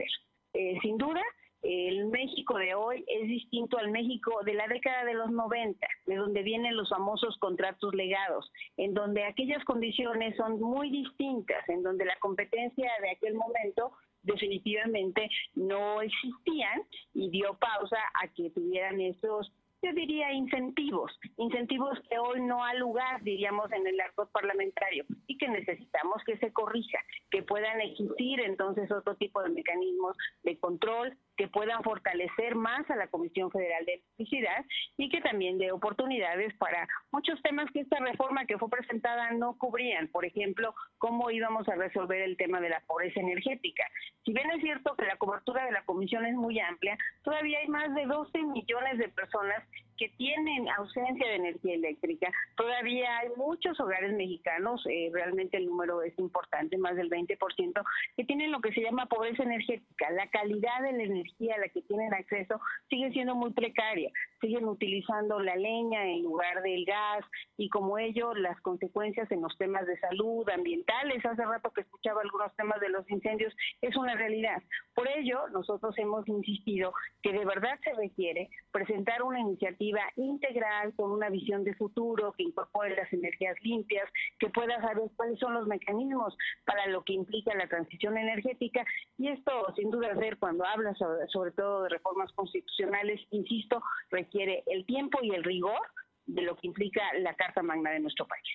[0.83, 1.23] sin duda,
[1.63, 6.17] el México de hoy es distinto al México de la década de los 90, de
[6.17, 12.05] donde vienen los famosos contratos legados, en donde aquellas condiciones son muy distintas, en donde
[12.05, 13.93] la competencia de aquel momento
[14.23, 16.83] definitivamente no existían
[17.15, 22.75] y dio pausa a que tuvieran esos yo diría incentivos, incentivos que hoy no ha
[22.75, 26.99] lugar, diríamos, en el arco parlamentario y que necesitamos que se corrija,
[27.31, 32.97] que puedan existir entonces otro tipo de mecanismos de control, que puedan fortalecer más a
[32.97, 38.01] la Comisión Federal de Electricidad y que también dé oportunidades para muchos temas que esta
[38.01, 40.09] reforma que fue presentada no cubrían.
[40.09, 43.85] Por ejemplo, cómo íbamos a resolver el tema de la pobreza energética.
[44.25, 47.69] Si bien es cierto que la cobertura de la Comisión es muy amplia, todavía hay
[47.69, 49.63] más de 12 millones de personas
[49.99, 52.33] que tienen ausencia de energía eléctrica.
[52.57, 57.83] Todavía hay muchos hogares mexicanos, eh, realmente el número es importante, más del 20%,
[58.17, 60.11] que tienen lo que se llama pobreza energética.
[60.11, 64.11] La calidad de la energía a la que tienen acceso sigue siendo muy precaria.
[64.41, 67.25] Siguen utilizando la leña en lugar del gas
[67.57, 72.23] y como ello las consecuencias en los temas de salud, ambientales, hace rato que escuchaba
[72.23, 74.63] algunos temas de los incendios, es una realidad.
[74.95, 81.11] Por ello, nosotros hemos insistido que de verdad se requiere presentar una iniciativa integral con
[81.11, 85.67] una visión de futuro que incorpore las energías limpias, que pueda saber cuáles son los
[85.67, 88.85] mecanismos para lo que implica la transición energética
[89.17, 94.63] y esto sin duda ser cuando habla sobre, sobre todo de reformas constitucionales, insisto, requiere
[94.67, 95.81] el tiempo y el rigor
[96.27, 98.47] de lo que implica la Carta Magna de nuestro país.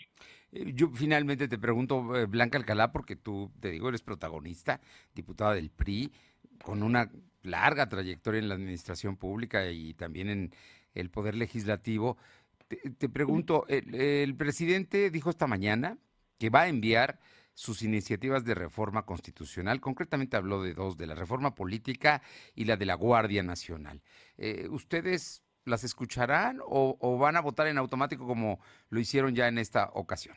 [0.52, 4.80] Eh, yo finalmente te pregunto, eh, Blanca Alcalá, porque tú, te digo, eres protagonista,
[5.13, 6.12] diputada del PRI,
[6.63, 7.10] con una
[7.41, 10.52] larga trayectoria en la administración pública y también en
[10.93, 12.17] el Poder Legislativo.
[12.67, 15.97] Te, pregunto, el, presidente dijo esta mañana
[16.39, 17.19] que va a enviar
[17.53, 19.79] sus iniciativas de reforma constitucional.
[19.79, 22.21] Concretamente habló de dos, de la reforma política
[22.56, 24.01] y la de la Guardia Nacional.
[24.38, 29.60] Eh, ¿Ustedes las escucharán o, van a votar en automático como lo hicieron ya en
[29.60, 30.36] esta ocasión?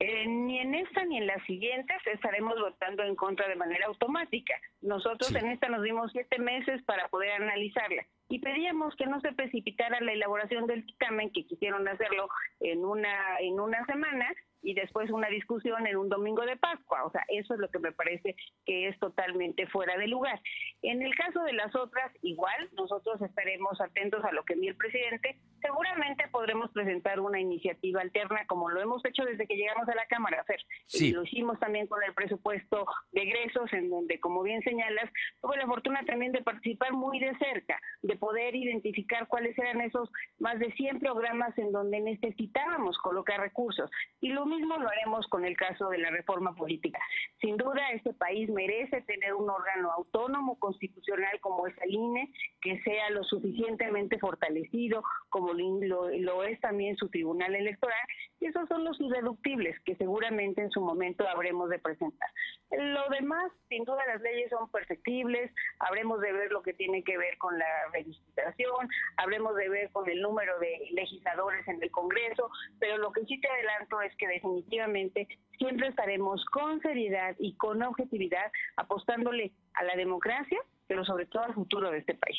[0.00, 4.54] Eh, ni en esta ni en las siguientes estaremos votando en contra de manera automática.
[4.80, 9.32] Nosotros en esta nos dimos siete meses para poder analizarla y pedíamos que no se
[9.32, 12.28] precipitara la elaboración del dictamen, que quisieron hacerlo
[12.60, 17.04] en una, en una semana, y después una discusión en un domingo de Pascua.
[17.04, 20.40] O sea, eso es lo que me parece que es totalmente fuera de lugar.
[20.82, 24.76] En el caso de las otras, igual, nosotros estaremos atentos a lo que envíe el
[24.76, 25.38] presidente.
[25.60, 30.06] Seguramente podremos presentar una iniciativa alterna, como lo hemos hecho desde que llegamos a la
[30.06, 30.60] Cámara, Fer.
[30.86, 31.08] Sí.
[31.08, 35.56] Y lo hicimos también con el presupuesto de egresos, en donde, como bien señalas, tuve
[35.56, 40.58] la fortuna también de participar muy de cerca, de poder identificar cuáles eran esos más
[40.58, 43.90] de 100 programas en donde necesitábamos colocar recursos.
[44.20, 46.98] Y lo mismo lo haremos con el caso de la reforma política.
[47.40, 52.80] Sin duda, este país merece tener un órgano autónomo constitucional como es el INE, que
[52.82, 57.98] sea lo suficientemente fortalecido como lo, lo es también su tribunal electoral
[58.40, 62.28] Y esos son los irreductibles que seguramente en su momento habremos de presentar.
[62.70, 67.18] Lo demás, sin duda, las leyes son perfectibles, habremos de ver lo que tiene que
[67.18, 72.50] ver con la registración, habremos de ver con el número de legisladores en el Congreso,
[72.78, 75.26] pero lo que sí te adelanto es que definitivamente
[75.58, 81.54] siempre estaremos con seriedad y con objetividad apostándole a la democracia, pero sobre todo al
[81.54, 82.38] futuro de este país.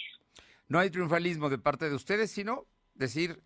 [0.67, 3.41] No hay triunfalismo de parte de ustedes, sino decir,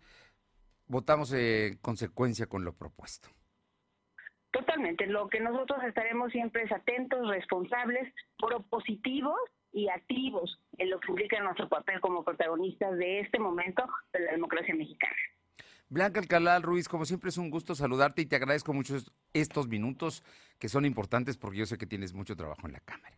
[0.86, 3.28] votamos en consecuencia con lo propuesto.
[4.50, 5.06] Totalmente.
[5.06, 9.38] Lo que nosotros estaremos siempre es atentos, responsables, propositivos
[9.72, 14.32] y activos en lo que implica nuestro papel como protagonistas de este momento de la
[14.32, 15.16] democracia mexicana.
[15.88, 18.96] Blanca Alcalá Ruiz, como siempre es un gusto saludarte y te agradezco mucho
[19.32, 20.22] estos minutos
[20.58, 23.16] que son importantes porque yo sé que tienes mucho trabajo en la Cámara.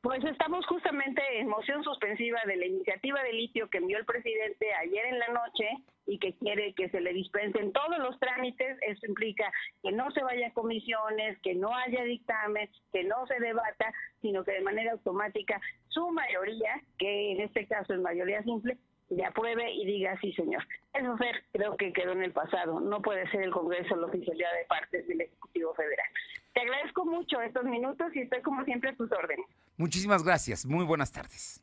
[0.00, 4.72] Pues estamos justamente en moción suspensiva de la iniciativa de litio que envió el presidente
[4.74, 5.68] ayer en la noche
[6.06, 8.78] y que quiere que se le dispensen todos los trámites.
[8.82, 9.50] Eso implica
[9.82, 14.44] que no se vaya a comisiones, que no haya dictamen, que no se debata, sino
[14.44, 18.78] que de manera automática su mayoría, que en este caso es mayoría simple,
[19.10, 20.66] le apruebe y diga sí, señor.
[20.92, 22.80] Eso ser, creo que quedó en el pasado.
[22.80, 26.06] No puede ser el Congreso la oficialidad de partes del Ejecutivo Federal.
[26.54, 29.46] Te agradezco mucho estos minutos y estoy como siempre a tus órdenes.
[29.76, 30.66] Muchísimas gracias.
[30.66, 31.62] Muy buenas tardes.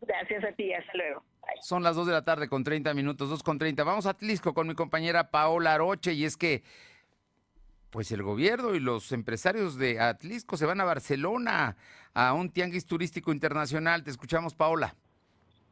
[0.00, 0.72] Gracias a ti.
[0.72, 1.22] Hasta luego.
[1.60, 3.84] Son las 2 de la tarde con 30 minutos, 2 con 30.
[3.84, 6.62] Vamos a Tlisco con mi compañera Paola Aroche y es que
[7.90, 11.76] pues el gobierno y los empresarios de Atlisco se van a Barcelona
[12.14, 14.04] a un tianguis turístico internacional.
[14.04, 14.94] Te escuchamos, Paola.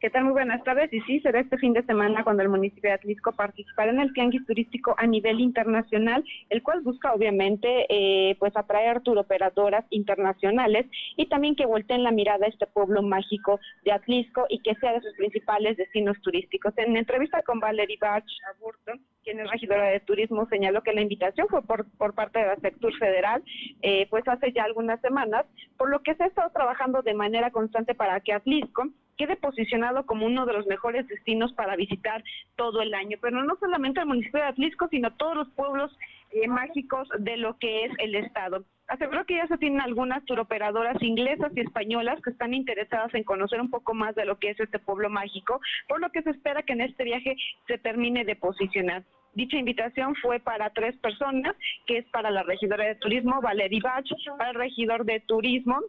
[0.01, 0.23] ¿Qué tal?
[0.23, 0.93] Muy buenas tardes.
[0.93, 4.13] Y sí, será este fin de semana cuando el municipio de Atlisco participará en el
[4.13, 11.27] tianguis turístico a nivel internacional, el cual busca obviamente eh, pues atraer turoperadoras internacionales y
[11.27, 15.01] también que volteen la mirada a este pueblo mágico de Atlisco y que sea de
[15.01, 16.73] sus principales destinos turísticos.
[16.77, 18.23] En entrevista con Valerie Bach
[18.55, 22.47] Aburton, quien es regidora de turismo, señaló que la invitación fue por, por parte de
[22.47, 23.43] la sector federal,
[23.83, 25.45] eh, pues hace ya algunas semanas,
[25.77, 28.85] por lo que se ha estado trabajando de manera constante para que Atlisco
[29.19, 32.25] quede posicionado como uno de los mejores destinos para visitar
[32.57, 33.19] todo el año.
[33.21, 35.91] Pero no solamente el municipio de Atlisco, sino todos los pueblos
[36.31, 38.65] eh, mágicos de lo que es el estado.
[38.87, 43.61] Aseguró que ya se tienen algunas turoperadoras inglesas y españolas que están interesadas en conocer
[43.61, 46.63] un poco más de lo que es este pueblo mágico, por lo que se espera
[46.63, 49.05] que en este viaje se termine de posicionar.
[49.35, 51.55] Dicha invitación fue para tres personas,
[51.87, 54.07] que es para la regidora de turismo, Valerie Bach,
[54.39, 55.81] para el regidor de turismo,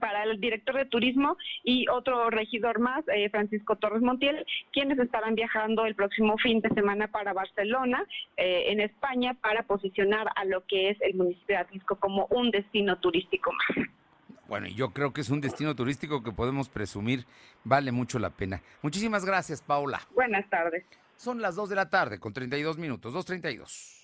[0.00, 5.34] para el director de turismo y otro regidor más, eh, Francisco Torres Montiel, quienes estarán
[5.34, 8.04] viajando el próximo fin de semana para Barcelona,
[8.36, 12.50] eh, en España, para posicionar a lo que es el municipio de Atlisco como un
[12.50, 13.88] destino turístico más.
[14.48, 17.24] Bueno, yo creo que es un destino turístico que podemos presumir
[17.64, 18.60] vale mucho la pena.
[18.82, 20.00] Muchísimas gracias, Paula.
[20.14, 20.84] Buenas tardes.
[21.16, 24.03] Son las 2 de la tarde con 32 minutos, 2.32.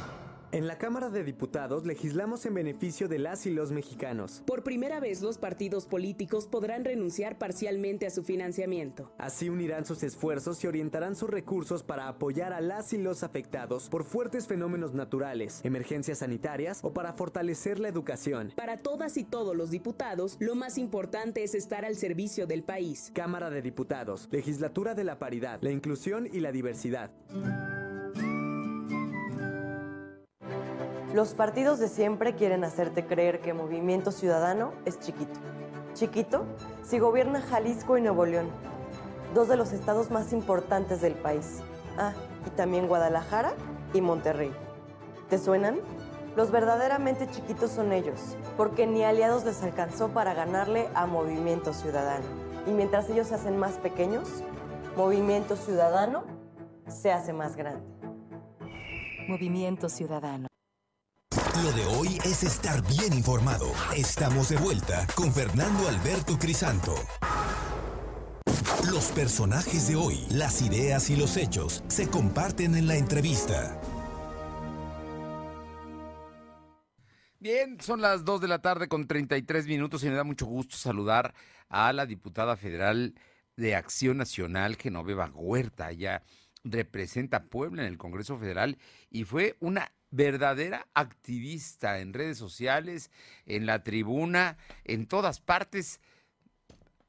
[0.53, 4.43] En la Cámara de Diputados legislamos en beneficio de las y los mexicanos.
[4.45, 9.13] Por primera vez los partidos políticos podrán renunciar parcialmente a su financiamiento.
[9.17, 13.87] Así unirán sus esfuerzos y orientarán sus recursos para apoyar a las y los afectados
[13.87, 18.51] por fuertes fenómenos naturales, emergencias sanitarias o para fortalecer la educación.
[18.53, 23.09] Para todas y todos los diputados, lo más importante es estar al servicio del país.
[23.13, 27.11] Cámara de Diputados, Legislatura de la Paridad, la Inclusión y la Diversidad.
[31.13, 35.39] Los partidos de siempre quieren hacerte creer que Movimiento Ciudadano es chiquito.
[35.93, 36.45] Chiquito
[36.83, 38.49] si gobierna Jalisco y Nuevo León,
[39.33, 41.59] dos de los estados más importantes del país.
[41.97, 42.13] Ah,
[42.47, 43.53] y también Guadalajara
[43.93, 44.53] y Monterrey.
[45.29, 45.79] ¿Te suenan?
[46.37, 52.25] Los verdaderamente chiquitos son ellos, porque ni aliados les alcanzó para ganarle a Movimiento Ciudadano.
[52.65, 54.29] Y mientras ellos se hacen más pequeños,
[54.95, 56.23] Movimiento Ciudadano
[56.87, 57.85] se hace más grande.
[59.27, 60.50] Movimiento Ciudadano.
[61.55, 63.73] Lo de hoy es estar bien informado.
[63.93, 66.95] Estamos de vuelta con Fernando Alberto Crisanto.
[68.89, 73.79] Los personajes de hoy, las ideas y los hechos se comparten en la entrevista.
[77.37, 80.77] Bien, son las 2 de la tarde con 33 minutos y me da mucho gusto
[80.77, 81.33] saludar
[81.67, 83.13] a la diputada federal
[83.57, 85.91] de Acción Nacional, Genoveva Huerta.
[85.91, 86.23] Ella
[86.63, 88.77] representa Puebla en el Congreso Federal
[89.09, 93.09] y fue una verdadera activista en redes sociales,
[93.45, 96.01] en la tribuna, en todas partes,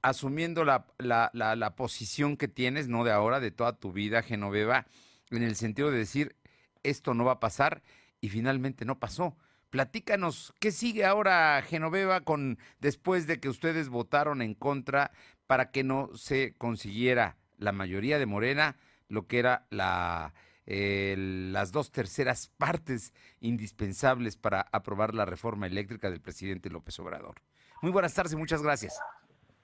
[0.01, 4.87] asumiendo la, la, la, posición que tienes, no de ahora, de toda tu vida, Genoveva,
[5.31, 6.37] en el sentido de decir,
[6.83, 7.83] esto no va a pasar
[8.21, 9.37] y finalmente no pasó.
[9.71, 15.13] Platícanos, ¿qué sigue ahora, Genoveva, con después de que ustedes votaron en contra
[15.47, 18.77] para que no se consiguiera la mayoría de Morena,
[19.09, 20.35] lo que era la,
[20.67, 27.37] las dos terceras partes indispensables para aprobar la reforma eléctrica del presidente López Obrador.
[27.83, 29.01] Muy buenas tardes y muchas gracias.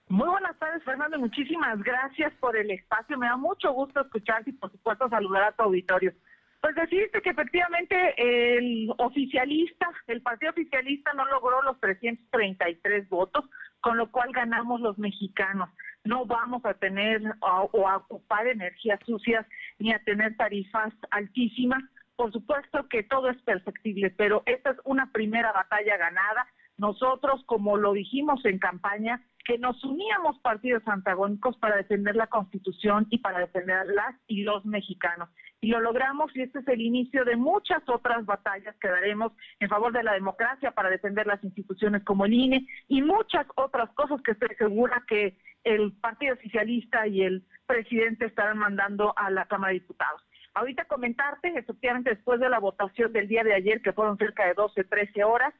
[0.08, 1.18] Muy buenas tardes, Fernando.
[1.18, 3.18] Muchísimas gracias por el espacio.
[3.18, 6.12] Me da mucho gusto escucharte y, por supuesto, saludar a tu auditorio.
[6.60, 13.44] Pues decirte que efectivamente el oficialista, el partido oficialista no logró los 333 votos,
[13.80, 15.68] con lo cual ganamos los mexicanos.
[16.04, 19.46] No vamos a tener o a ocupar energías sucias
[19.78, 21.82] ni a tener tarifas altísimas.
[22.16, 26.46] Por supuesto que todo es perfectible, pero esta es una primera batalla ganada.
[26.76, 33.06] Nosotros, como lo dijimos en campaña, que nos uníamos partidos antagónicos para defender la Constitución
[33.10, 35.30] y para defender las y los mexicanos.
[35.60, 39.68] Y lo logramos y este es el inicio de muchas otras batallas que daremos en
[39.68, 44.22] favor de la democracia para defender las instituciones como el INE y muchas otras cosas
[44.22, 49.72] que estoy segura que el Partido Socialista y el presidente estarán mandando a la Cámara
[49.72, 50.22] de Diputados.
[50.54, 54.54] Ahorita comentarte, efectivamente, después de la votación del día de ayer, que fueron cerca de
[54.54, 55.54] 12, 13 horas,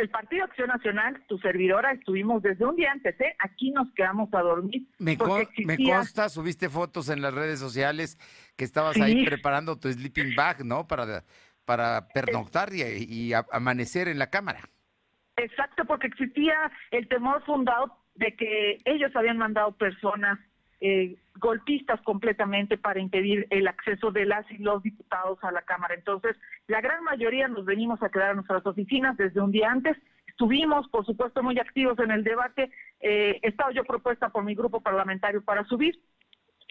[0.00, 3.36] el Partido Acción Nacional, tu servidora, estuvimos desde un día antes, ¿eh?
[3.38, 4.86] Aquí nos quedamos a dormir.
[4.98, 8.18] Me, consta, subiste fotos en las redes sociales
[8.56, 10.86] que estabas ahí preparando tu sleeping bag, ¿no?
[10.86, 11.24] Para,
[11.64, 14.60] para pernoctar y, amanecer en la cámara.
[15.36, 16.54] Exacto, porque existía
[16.90, 20.38] el temor fundado de que ellos habían mandado personas
[20.80, 25.94] eh, golpistas completamente para impedir el acceso de las y los diputados a la Cámara.
[25.94, 26.36] Entonces,
[26.68, 29.96] la gran mayoría nos venimos a quedar en nuestras oficinas desde un día antes.
[30.26, 32.70] Estuvimos, por supuesto, muy activos en el debate.
[33.00, 35.98] Eh, he estado yo propuesta por mi grupo parlamentario para subir.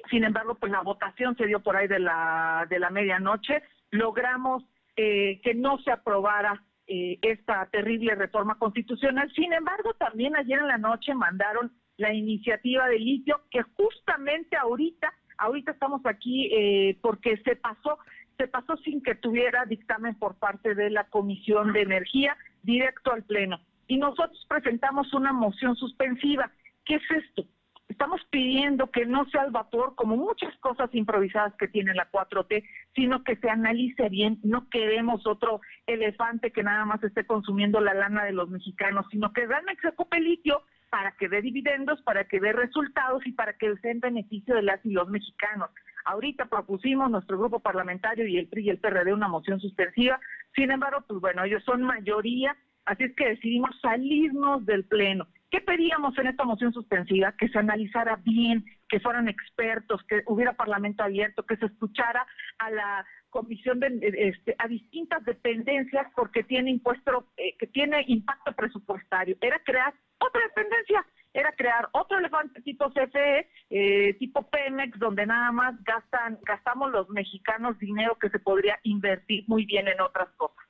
[0.10, 3.62] Sin embargo, pues la votación se dio por ahí de la, de la medianoche.
[3.92, 4.64] Logramos
[4.96, 9.32] eh, que no se aprobara eh, esta terrible reforma constitucional.
[9.36, 15.14] Sin embargo, también ayer en la noche mandaron la iniciativa de litio, que justamente ahorita,
[15.38, 18.00] ahorita estamos aquí eh, porque se pasó,
[18.38, 23.24] se pasó sin que tuviera dictamen por parte de la Comisión de Energía directo al
[23.24, 23.60] Pleno.
[23.88, 26.52] Y nosotros presentamos una moción suspensiva.
[26.86, 27.46] ¿Qué es esto?
[27.90, 32.64] Estamos pidiendo que no sea el vapor, como muchas cosas improvisadas que tiene la 4T,
[32.96, 34.40] sino que se analice bien.
[34.44, 39.34] No queremos otro elefante que nada más esté consumiendo la lana de los mexicanos, sino
[39.34, 43.54] que realmente se ocupe litio para que dé dividendos, para que dé resultados y para
[43.54, 45.70] que sea en beneficio de las y los mexicanos.
[46.06, 50.20] Ahorita propusimos nuestro grupo parlamentario y el PRI y el PRD una moción suspensiva,
[50.56, 55.28] sin embargo, pues bueno, ellos son mayoría, así es que decidimos salirnos del Pleno.
[55.52, 57.34] ¿Qué pedíamos en esta moción suspensiva?
[57.38, 62.26] Que se analizara bien, que fueran expertos, que hubiera parlamento abierto, que se escuchara
[62.60, 68.54] a la comisión de, este, a distintas dependencias porque tiene impuesto, eh, que tiene impacto
[68.54, 69.38] presupuestario.
[69.42, 75.52] Era crear otra dependencia, era crear otro elefante tipo CFE, eh, tipo Pemex, donde nada
[75.52, 80.66] más gastan, gastamos los mexicanos dinero que se podría invertir muy bien en otras cosas.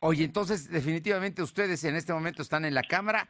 [0.00, 3.28] Oye, entonces definitivamente ustedes en este momento están en la Cámara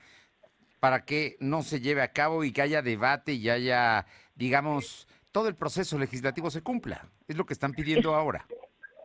[0.81, 5.49] para que no se lleve a cabo y que haya debate y haya, digamos, todo
[5.49, 7.09] el proceso legislativo se cumpla.
[7.29, 8.47] Es lo que están pidiendo ahora.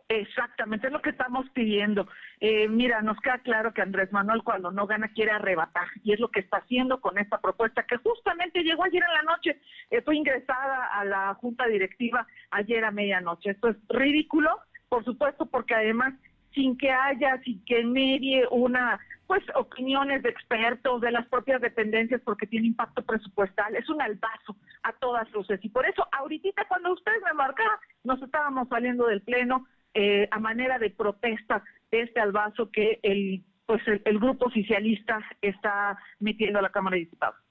[0.08, 2.06] Exactamente, es lo que estamos pidiendo.
[2.40, 6.20] Eh, mira, nos queda claro que Andrés Manuel cuando no gana quiere arrebatar y es
[6.20, 9.60] lo que está haciendo con esta propuesta que justamente llegó ayer en la noche,
[9.90, 13.50] eh, fue ingresada a la junta directiva ayer a medianoche.
[13.50, 14.50] Esto es ridículo,
[14.88, 16.14] por supuesto, porque además
[16.54, 22.20] sin que haya, sin que medie una, pues opiniones de expertos de las propias dependencias
[22.22, 25.58] porque tiene impacto presupuestal, es un albazo a todas luces.
[25.62, 30.38] Y por eso, ahorita cuando ustedes me marcaban, nos estábamos saliendo del pleno eh, a
[30.38, 36.70] manera de protesta este albazo que el, pues el grupo oficialista está metiendo a la
[36.70, 37.43] Cámara de Diputados.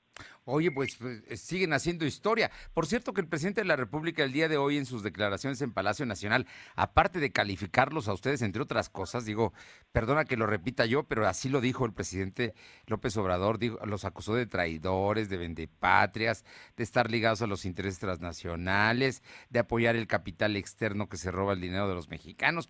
[0.46, 2.52] Oye, pues, pues eh, siguen haciendo historia.
[2.74, 5.62] Por cierto que el presidente de la República el día de hoy en sus declaraciones
[5.62, 9.54] en Palacio Nacional, aparte de calificarlos a ustedes, entre otras cosas, digo,
[9.94, 12.54] perdona que lo repita yo, pero así lo dijo el presidente
[12.88, 16.44] López Obrador, dijo, los acusó de traidores, de vendepatrias,
[16.76, 21.54] de estar ligados a los intereses transnacionales, de apoyar el capital externo que se roba
[21.54, 22.70] el dinero de los mexicanos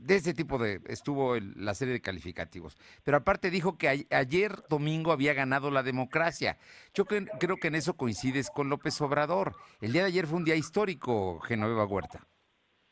[0.00, 2.76] de ese tipo de estuvo la serie de calificativos.
[3.04, 6.56] Pero aparte dijo que ayer domingo había ganado la democracia.
[6.94, 9.54] Yo creo que en eso coincides con López Obrador.
[9.80, 12.26] El día de ayer fue un día histórico, Genoveva Huerta.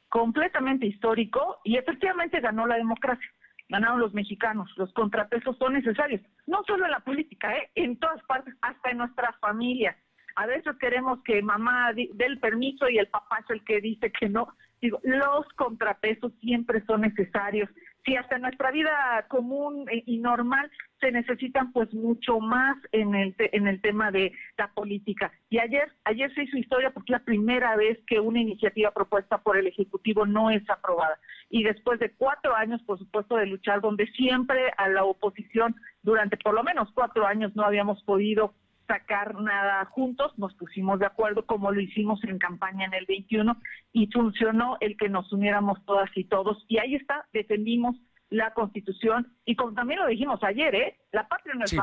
[0.08, 3.28] Completamente histórico y efectivamente ganó la democracia.
[3.68, 4.70] Ganaron los mexicanos.
[4.76, 6.22] Los contrapesos son necesarios.
[6.46, 7.70] No solo en la política, ¿eh?
[7.74, 9.96] en todas partes, hasta en nuestras familias.
[10.36, 14.12] A veces queremos que mamá dé el permiso y el papá es el que dice
[14.12, 14.48] que no.
[14.80, 17.68] Digo, los contrapesos siempre son necesarios.
[18.04, 20.70] si hasta nuestra vida común y normal
[21.00, 25.30] se necesitan pues mucho más en el en el tema de la política.
[25.50, 29.38] Y ayer ayer se hizo historia porque es la primera vez que una iniciativa propuesta
[29.38, 31.18] por el ejecutivo no es aprobada.
[31.50, 36.36] Y después de cuatro años, por supuesto, de luchar, donde siempre a la oposición durante
[36.36, 38.54] por lo menos cuatro años no habíamos podido
[38.88, 43.56] sacar nada juntos, nos pusimos de acuerdo como lo hicimos en campaña en el 21
[43.92, 46.64] y funcionó el que nos uniéramos todas y todos.
[46.66, 47.94] Y ahí está, defendimos
[48.30, 50.96] la constitución y como también lo dijimos ayer, ¿eh?
[51.12, 51.78] la patria no es sí.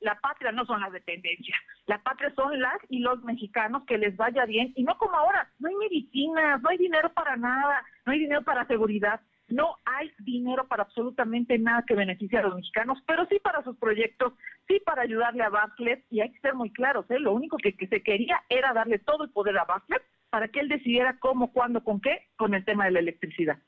[0.00, 4.16] la patria no son las dependencias, la patria son las y los mexicanos que les
[4.16, 8.12] vaya bien y no como ahora, no hay medicinas, no hay dinero para nada, no
[8.12, 12.98] hay dinero para seguridad, no hay dinero para absolutamente nada que beneficie a los mexicanos,
[13.06, 14.32] pero sí para sus proyectos,
[14.66, 17.18] sí para ayudarle a Bartlett, y hay que ser muy claros, ¿eh?
[17.18, 20.68] lo único que, se quería era darle todo el poder a Bartlett para que él
[20.68, 23.58] decidiera cómo, cuándo, con qué, con el tema de la electricidad.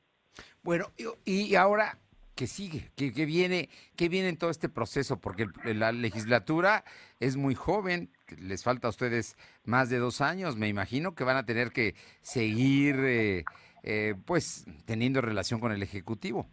[0.62, 0.86] Bueno,
[1.24, 1.98] y ahora,
[2.34, 2.90] ¿qué sigue?
[2.96, 5.20] ¿Qué, qué viene, ¿Qué viene en todo este proceso?
[5.20, 6.84] Porque la legislatura
[7.20, 11.36] es muy joven, les falta a ustedes más de dos años, me imagino que van
[11.36, 12.96] a tener que seguir...
[13.00, 13.44] Eh,
[13.86, 16.46] eh, pues teniendo relación con el Ejecutivo.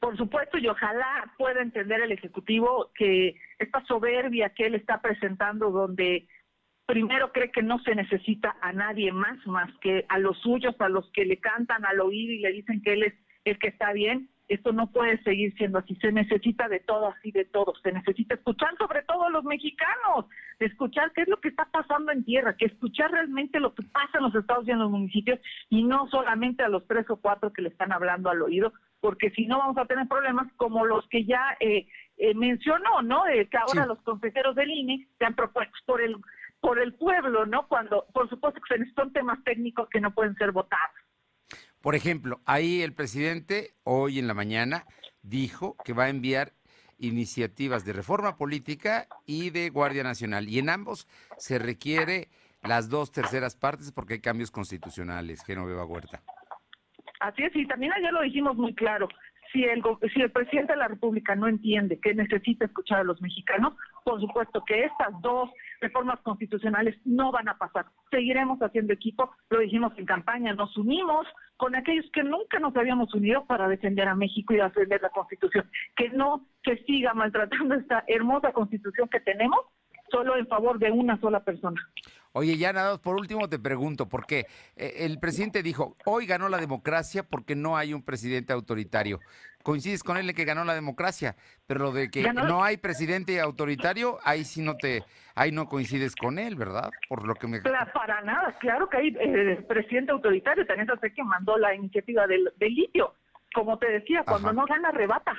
[0.00, 5.70] Por supuesto, y ojalá pueda entender el Ejecutivo que esta soberbia que él está presentando,
[5.70, 6.28] donde
[6.86, 10.88] primero cree que no se necesita a nadie más, más que a los suyos, a
[10.88, 13.14] los que le cantan al oído y le dicen que él es
[13.44, 15.94] el que está bien, esto no puede seguir siendo así.
[15.96, 17.74] Se necesita de todo, así de todo.
[17.82, 20.26] Se necesita escuchar sobre todo a los mexicanos,
[20.66, 24.18] escuchar qué es lo que está pasando en tierra, que escuchar realmente lo que pasa
[24.18, 25.38] en los estados y en los municipios
[25.70, 29.30] y no solamente a los tres o cuatro que le están hablando al oído, porque
[29.30, 31.86] si no vamos a tener problemas como los que ya eh,
[32.16, 33.22] eh, mencionó, ¿no?
[33.24, 36.16] que ahora los consejeros del INE se han propuesto por el
[36.60, 37.68] por el pueblo, ¿no?
[37.68, 40.96] Cuando, por supuesto que son temas técnicos que no pueden ser votados.
[41.80, 44.84] Por ejemplo, ahí el presidente hoy en la mañana
[45.22, 46.52] dijo que va a enviar
[46.98, 50.48] iniciativas de reforma política y de Guardia Nacional.
[50.48, 52.28] Y en ambos se requiere
[52.62, 56.22] las dos terceras partes porque hay cambios constitucionales, Genoveva Huerta.
[57.20, 59.08] Así es, y también ayer lo dijimos muy claro
[59.52, 59.82] si el,
[60.14, 63.74] si el presidente de la República no entiende que necesita escuchar a los mexicanos,
[64.04, 67.86] por supuesto que estas dos reformas constitucionales no van a pasar.
[68.10, 71.26] Seguiremos haciendo equipo, lo dijimos en campaña, nos unimos
[71.56, 75.68] con aquellos que nunca nos habíamos unido para defender a México y defender la Constitución.
[75.96, 79.60] Que no se siga maltratando esta hermosa Constitución que tenemos
[80.10, 81.80] solo en favor de una sola persona.
[82.32, 84.46] Oye, ya nada, por último te pregunto, ¿por qué?
[84.76, 89.20] Eh, el presidente dijo, hoy ganó la democracia porque no hay un presidente autoritario.
[89.68, 93.38] Coincides con él en que ganó la democracia, pero lo de que no hay presidente
[93.38, 95.04] autoritario, ahí sí no te,
[95.34, 96.90] ahí no coincides con él, ¿verdad?
[97.06, 97.60] Por lo que me...
[97.60, 102.50] para nada, claro que hay eh, presidente autoritario, también sé que mandó la iniciativa del,
[102.58, 103.12] litio.
[103.52, 105.36] Como te decía, cuando no gana, arrebata.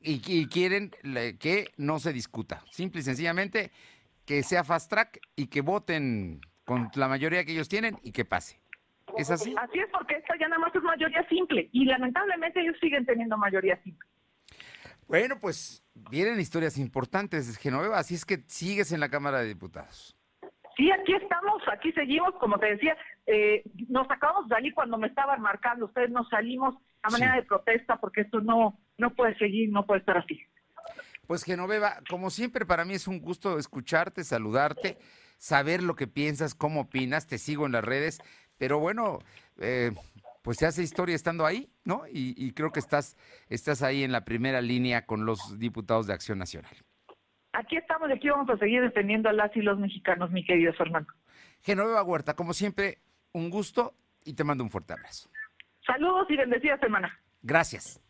[0.00, 0.92] Y, y quieren
[1.40, 2.62] que no se discuta.
[2.70, 3.72] Simple y sencillamente
[4.24, 8.24] que sea fast track y que voten con la mayoría que ellos tienen y que
[8.24, 8.61] pase.
[9.16, 9.54] ¿Es así?
[9.58, 13.36] Así es, porque esta ya nada más es mayoría simple y lamentablemente ellos siguen teniendo
[13.36, 14.08] mayoría simple.
[15.06, 20.16] Bueno, pues vienen historias importantes, Genoveva, así es que sigues en la Cámara de Diputados.
[20.76, 22.96] Sí, aquí estamos, aquí seguimos, como te decía,
[23.26, 27.42] eh, nos acabamos de salir cuando me estaban marcando, ustedes nos salimos a manera de
[27.42, 30.40] protesta porque esto no, no puede seguir, no puede estar así.
[31.26, 34.98] Pues Genoveva, como siempre para mí es un gusto escucharte, saludarte,
[35.36, 38.20] saber lo que piensas, cómo opinas, te sigo en las redes,
[38.58, 39.18] pero bueno,
[39.60, 39.92] eh,
[40.42, 42.02] pues se hace historia estando ahí, ¿no?
[42.12, 43.16] Y, creo que estás,
[43.48, 46.72] estás ahí en la primera línea con los diputados de Acción Nacional.
[47.52, 50.72] Aquí estamos y aquí vamos a seguir defendiendo a las y los mexicanos, mi querido
[50.72, 51.12] Fernando.
[51.62, 52.98] Genoveva Huerta, como siempre,
[53.32, 53.94] un gusto
[54.24, 55.30] y te mando un fuerte abrazo.
[55.86, 57.20] Saludos y bendecida semana.
[57.42, 58.00] Gracias.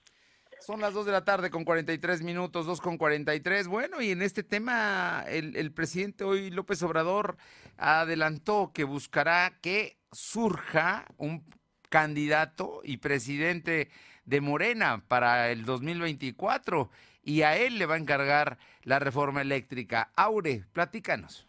[0.64, 3.66] Son las 2 de la tarde con 43 minutos, 2 con 43.
[3.66, 7.36] Bueno, y en este tema el, presidente hoy, López Obrador,
[7.78, 11.44] adelantó que buscará que surja un
[11.88, 13.90] candidato y presidente
[14.24, 16.90] de Morena para el 2024
[17.24, 20.12] y a él le va a encargar la reforma eléctrica.
[20.14, 21.48] Aure, platícanos.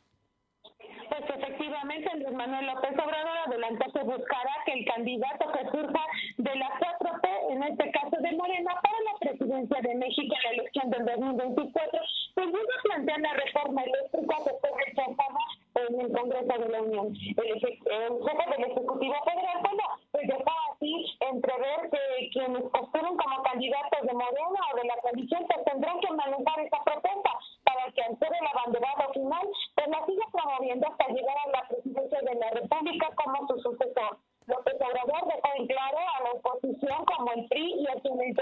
[1.93, 6.05] Efectivamente, Andrés Manuel López Obrador adelantó que buscará que el candidato que surja
[6.37, 10.63] de la 4P, en este caso de Morena, para la presidencia de México en la
[10.63, 11.99] elección del 2024,
[12.33, 17.07] pues a plantear la reforma eléctrica que fue rechazada en el Congreso de la Unión.
[17.07, 24.01] El, jefe del Ejecutivo Federal, bueno, pues dejó así entrever que quienes postulen como candidatos
[24.01, 27.31] de Morena o de la coalición pues tendrán que manejar esta propuesta
[27.63, 31.67] para que al ser el abanderado final, pues la siga promoviendo hasta llegar a la
[31.67, 34.17] presidencia de la República como su sucesor.
[34.45, 38.35] López Obrador dejó en claro a la oposición como el PRI y a quienes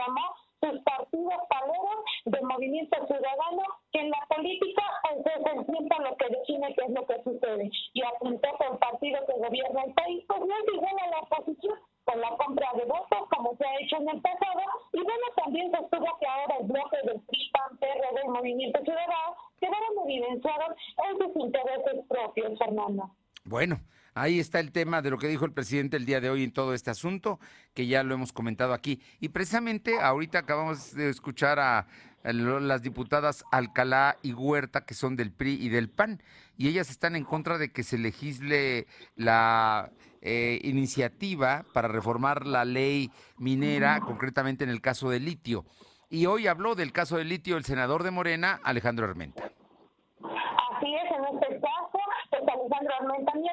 [0.61, 6.29] sus partidos paleros de movimiento ciudadano, que en la política entonces el tiempo lo que
[6.29, 7.71] define qué es lo que sucede.
[7.93, 11.79] Y apuntar por partido que gobierna el país, pues no es igual a la oposición
[12.03, 14.61] con la compra de votos, como se ha hecho en el pasado,
[14.93, 20.09] y bueno, también sostuvo que ahora el bloque del PRI, PAN, PRD, Movimiento Ciudadano, quedaron
[20.09, 20.77] evidenciados
[21.09, 23.11] en sus intereses propios, Fernando.
[23.45, 23.77] Bueno,
[24.13, 26.51] ahí está el tema de lo que dijo el presidente el día de hoy en
[26.51, 27.39] todo este asunto,
[27.73, 29.01] que ya lo hemos comentado aquí.
[29.19, 31.87] Y precisamente ahorita acabamos de escuchar a
[32.23, 36.21] las diputadas Alcalá y Huerta, que son del PRI y del PAN,
[36.57, 38.85] y ellas están en contra de que se legisle
[39.15, 39.91] la
[40.21, 45.65] eh, iniciativa para reformar la ley minera, concretamente en el caso del litio.
[46.09, 49.45] Y hoy habló del caso del litio el senador de Morena, Alejandro Armenta.
[49.45, 51.99] Así es, en este caso,
[52.29, 52.41] pues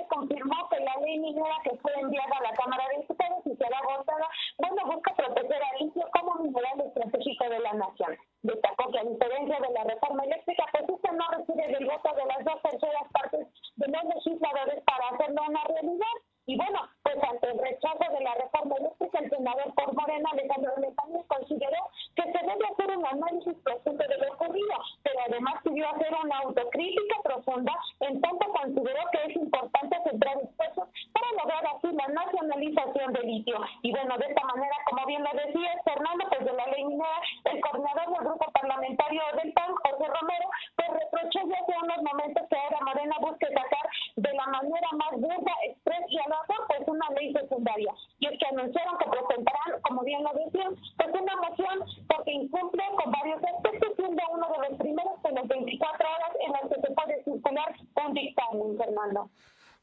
[0.09, 3.81] Confirmó que la ley minera que fue enviada a la Cámara de Diputados y será
[3.83, 4.29] votada,
[4.59, 8.17] bueno, busca proteger al litio como mineral estratégico de la nación.
[8.43, 12.27] Destacó que a diferencia de la reforma eléctrica, pues esta no recibe del voto de
[12.27, 13.47] las dos terceras partes
[13.77, 16.17] de los legisladores para hacerlo una realidad.
[16.47, 20.73] Y bueno, pues ante el rechazo de la reforma eléctrica, el senador por Morena, Alejandro
[20.75, 21.81] también consideró
[22.15, 26.39] que se debe hacer un análisis profundo de lo ocurrido, pero además pidió hacer una
[26.41, 33.13] autocrítica profunda, en tanto consideró que es importante centrar esfuerzos para lograr así la nacionalización
[33.15, 33.57] del litio.
[33.83, 37.21] Y bueno, de esta manera, como bien lo decía Fernando, pues de la ley minera,
[37.45, 42.45] el coordinador del grupo parlamentario del PAN, Jorge Romero, pues reprochó ya hace unos momentos
[42.51, 46.25] que ahora Morena busque sacar de la manera más burda, expresa y a
[46.69, 47.95] pues una ley secundaria.
[48.19, 51.79] Y es que anunciaron que presentarán, como bien lo decían, pues una moción
[52.09, 56.53] porque incumple con varios aspectos, siendo uno de los primeros de las 24 horas en
[56.53, 59.31] las que se puede circular un dictamen, Fernando.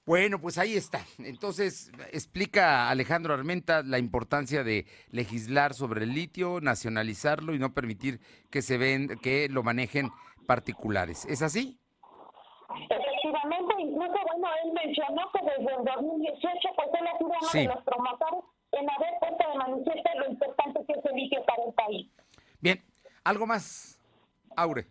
[0.05, 1.01] Bueno, pues ahí está.
[1.17, 8.19] Entonces, explica Alejandro Armenta la importancia de legislar sobre el litio, nacionalizarlo y no permitir
[8.51, 10.11] que se ven, que lo manejen
[10.45, 11.25] particulares.
[11.25, 11.79] ¿Es así?
[12.89, 17.65] Efectivamente, incluso, bueno, él mencionó que desde el 2018, pues él ha sido uno de
[17.65, 21.73] los promotores en haber puesto de manifiesto lo importante que es el litio para el
[21.73, 22.07] país.
[22.59, 22.83] Bien,
[23.23, 23.99] ¿algo más,
[24.55, 24.87] Aure?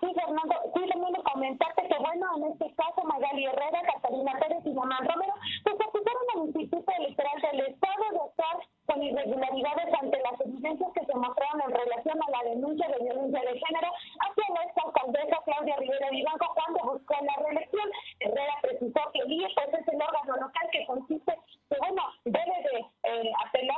[0.00, 4.72] Sí, Fernando, sí, Fernando, comentarte que, bueno, en este caso, Magali Herrera, Catalina Pérez y
[4.72, 10.40] Mamá Romero, pues acusaron al Instituto Electoral del Estado de estar con irregularidades ante las
[10.40, 13.88] evidencias que se mostraron en relación a la denuncia de violencia de género
[14.18, 17.88] hacia la ex alcaldesa Claudia Rivera Vivanco cuando buscó la reelección.
[18.20, 21.38] Herrera precisó que el IE pues, es el órgano local que consiste,
[21.68, 23.69] que bueno, debe de eh, apelar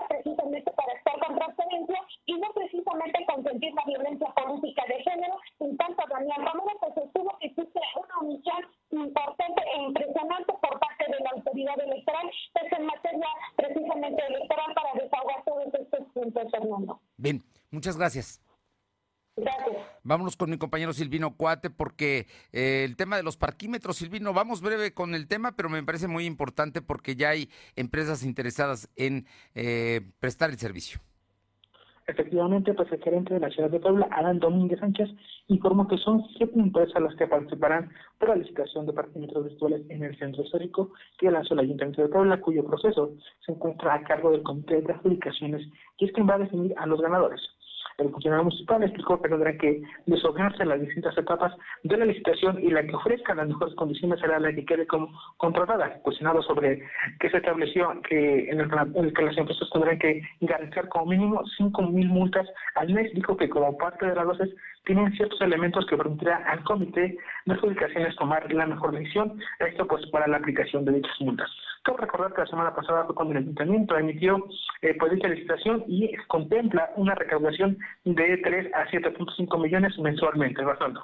[17.82, 18.40] muchas gracias.
[19.36, 19.76] Gracias.
[20.04, 24.62] Vámonos con mi compañero Silvino Cuate, porque eh, el tema de los parquímetros, Silvino, vamos
[24.62, 29.26] breve con el tema, pero me parece muy importante porque ya hay empresas interesadas en
[29.56, 31.00] eh, prestar el servicio.
[32.06, 35.08] Efectivamente, pues el gerente de la ciudad de Puebla, Adán Domínguez Sánchez,
[35.48, 40.02] informó que son siete empresas las que participarán por la licitación de parquímetros virtuales en
[40.02, 43.14] el centro histórico que lanzó el Ayuntamiento de Puebla, cuyo proceso
[43.44, 45.66] se encuentra a cargo del Comité de Adjudicaciones,
[45.98, 47.40] y es quien va a definir a los ganadores.
[48.02, 51.52] El funcionario municipal explicó que tendrá que deshojarse las distintas etapas
[51.84, 55.08] de la licitación y la que ofrezca las mejores condiciones será la que quede como
[55.36, 56.00] contratada.
[56.02, 56.82] Cuestionado sobre
[57.20, 62.08] que se estableció que en el, que las empresas tendrán que garantizar como mínimo 5.000
[62.08, 66.42] multas al mes, dijo que como parte de las dosis tienen ciertos elementos que permitirán
[66.44, 71.20] al comité de adjudicaciones tomar la mejor decisión, esto pues para la aplicación de dichas
[71.20, 71.50] multas.
[71.82, 74.46] Quiero recordar que la semana pasada fue cuando el ayuntamiento emitió
[74.82, 81.00] eh, pues dicha licitación y contempla una recaudación de 3 a 7.5 millones mensualmente, bastante.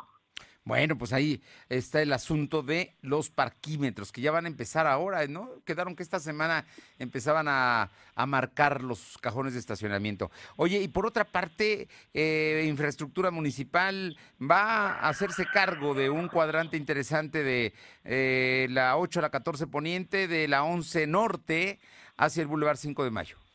[0.68, 1.40] Bueno, pues ahí
[1.70, 5.48] está el asunto de los parquímetros, que ya van a empezar ahora, ¿no?
[5.64, 6.66] Quedaron que esta semana
[6.98, 7.90] empezaban a,
[8.26, 10.30] marcar los cajones de estacionamiento.
[10.56, 16.76] Oye, y por otra parte, eh, Infraestructura Municipal va a hacerse cargo de un cuadrante
[16.76, 17.72] interesante de
[18.04, 21.80] eh, la 8 a la 14 Poniente, de la 11 Norte,
[22.18, 23.47] hacia el Boulevard 5 de Mayo.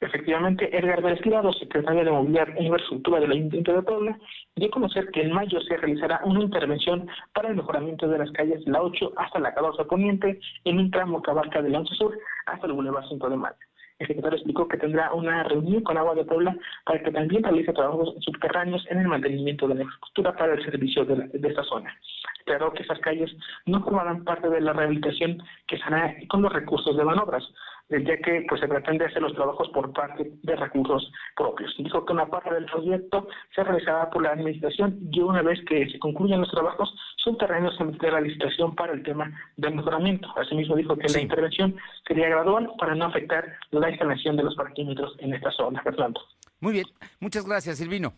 [0.00, 1.20] Efectivamente, Edgar Vélez
[1.58, 4.18] secretario de Movilidad e Infraestructura del Ayuntamiento de Puebla,
[4.54, 8.30] dio a conocer que en mayo se realizará una intervención para el mejoramiento de las
[8.32, 11.94] calles de la 8 hasta la 14 Poniente en un tramo que abarca del 11
[11.94, 13.56] Sur hasta el Boulevard 5 de Mayo.
[13.98, 17.72] El secretario explicó que tendrá una reunión con Agua de Puebla para que también realice
[17.72, 21.96] trabajos subterráneos en el mantenimiento de la infraestructura para el servicio de, de esta zona.
[22.38, 23.34] Esperó que esas calles
[23.64, 27.42] no formarán parte de la rehabilitación que se hará con los recursos de manobras.
[27.88, 31.74] Ya que pues se pretende hacer los trabajos por parte de recursos propios.
[31.78, 35.88] Dijo que una parte del proyecto se realizará por la administración y una vez que
[35.90, 40.28] se concluyan los trabajos, subterráneos se meterá la licitación para el tema del mejoramiento.
[40.36, 41.76] Asimismo dijo que la intervención
[42.06, 45.82] sería gradual para no afectar la instalación de los parquímetros en esta zona.
[45.82, 46.20] Fernando.
[46.60, 46.86] Muy bien,
[47.20, 48.12] muchas gracias, Silvino.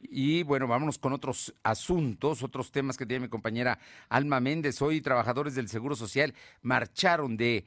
[0.00, 3.78] Y bueno, vámonos con otros asuntos, otros temas que tiene mi compañera
[4.08, 4.80] Alma Méndez.
[4.80, 7.66] Hoy trabajadores del Seguro Social marcharon de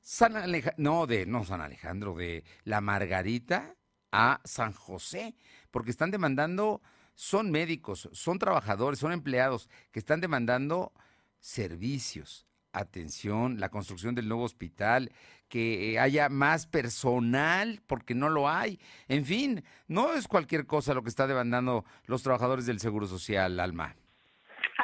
[0.00, 3.74] San Alejandro, no de no San Alejandro, de La Margarita
[4.12, 5.34] a San José,
[5.72, 6.80] porque están demandando,
[7.14, 10.92] son médicos, son trabajadores, son empleados que están demandando
[11.40, 12.46] servicios,
[12.78, 15.12] atención, la construcción del nuevo hospital,
[15.48, 18.80] que haya más personal, porque no lo hay.
[19.08, 23.60] En fin, no es cualquier cosa lo que está demandando los trabajadores del Seguro Social,
[23.60, 23.96] Alma.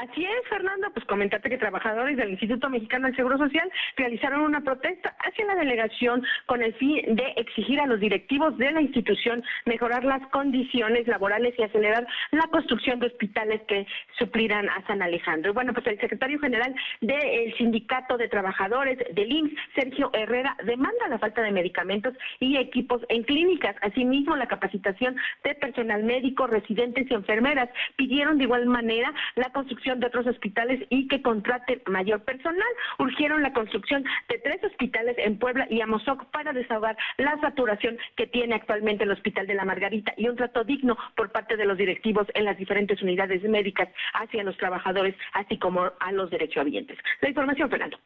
[0.03, 4.61] Así es, Fernando, pues comentarte que trabajadores del Instituto Mexicano del Seguro Social realizaron una
[4.61, 9.45] protesta hacia la delegación con el fin de exigir a los directivos de la institución
[9.65, 13.87] mejorar las condiciones laborales y acelerar la construcción de hospitales que
[14.19, 15.53] suplirán a San Alejandro.
[15.53, 21.07] Y bueno, pues el secretario general del Sindicato de Trabajadores del IMSS, Sergio Herrera, demanda
[21.11, 27.09] la falta de medicamentos y equipos en clínicas, asimismo la capacitación de personal médico, residentes
[27.09, 27.69] y enfermeras.
[27.95, 32.69] Pidieron de igual manera la construcción de otros hospitales y que contraten mayor personal.
[32.99, 38.27] Urgieron la construcción de tres hospitales en Puebla y Amozoc para desahogar la saturación que
[38.27, 41.79] tiene actualmente el Hospital de la Margarita y un trato digno por parte de los
[41.79, 46.99] directivos en las diferentes unidades médicas hacia los trabajadores, así como a los derechohabientes.
[47.21, 47.99] La información, Fernando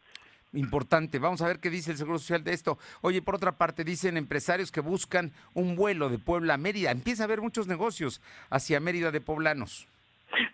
[0.52, 1.18] importante.
[1.18, 2.78] Vamos a ver qué dice el Seguro Social de esto.
[3.02, 6.90] Oye, por otra parte, dicen empresarios que buscan un vuelo de Puebla a Mérida.
[6.90, 8.20] Empieza a haber muchos negocios
[8.50, 9.88] hacia Mérida de poblanos.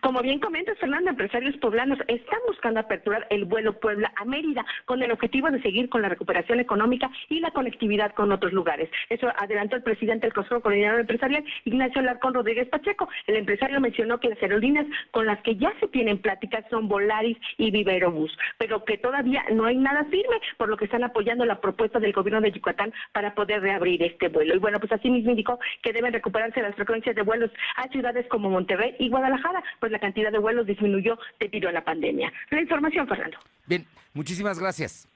[0.01, 5.01] Como bien comenta Fernando, empresarios poblanos están buscando aperturar el vuelo Puebla a Mérida con
[5.01, 8.89] el objetivo de seguir con la recuperación económica y la conectividad con otros lugares.
[9.09, 13.09] Eso adelantó el presidente del Consejo Coordinador Empresarial, Ignacio Larcón Rodríguez Pacheco.
[13.27, 17.37] El empresario mencionó que las aerolíneas con las que ya se tienen pláticas son Volaris
[17.57, 21.61] y Viverobus, pero que todavía no hay nada firme, por lo que están apoyando la
[21.61, 24.55] propuesta del gobierno de Yucatán para poder reabrir este vuelo.
[24.55, 28.27] Y bueno, pues así mismo indicó que deben recuperarse las frecuencias de vuelos a ciudades
[28.27, 32.31] como Monterrey y Guadalajara, pues la cantidad de vuelos disminuyó debido a la pandemia.
[32.49, 33.37] La información, Fernando.
[33.65, 35.07] Bien, muchísimas gracias.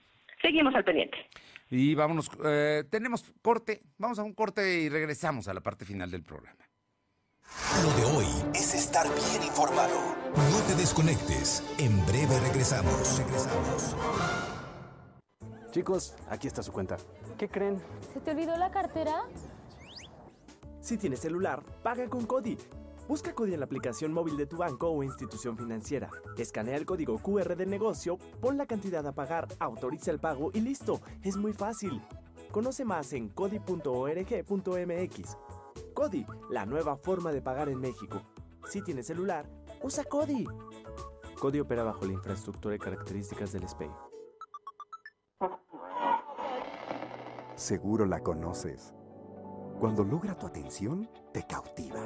[0.41, 1.17] Seguimos al pendiente.
[1.69, 6.09] Y vámonos, eh, tenemos corte, vamos a un corte y regresamos a la parte final
[6.09, 6.67] del programa.
[7.83, 10.15] Lo de hoy es estar bien informado.
[10.35, 11.63] No te desconectes.
[11.79, 13.17] En breve regresamos.
[13.19, 13.95] Regresamos.
[15.71, 16.97] Chicos, aquí está su cuenta.
[17.37, 17.81] ¿Qué creen?
[18.13, 19.23] ¿Se te olvidó la cartera?
[20.81, 22.57] Si tienes celular, paga con Cody.
[23.07, 26.09] Busca Cody en la aplicación móvil de tu banco o institución financiera.
[26.37, 30.59] Escanea el código QR del negocio, pon la cantidad a pagar, autoriza el pago y
[30.59, 30.99] listo.
[31.23, 32.01] Es muy fácil.
[32.51, 35.37] Conoce más en cody.org.mx.
[35.93, 38.23] Cody, la nueva forma de pagar en México.
[38.67, 39.49] Si tienes celular,
[39.81, 40.45] usa Cody.
[41.39, 43.91] Cody opera bajo la infraestructura y características del SPEI.
[47.55, 48.93] Seguro la conoces.
[49.79, 52.01] Cuando logra tu atención, te cautiva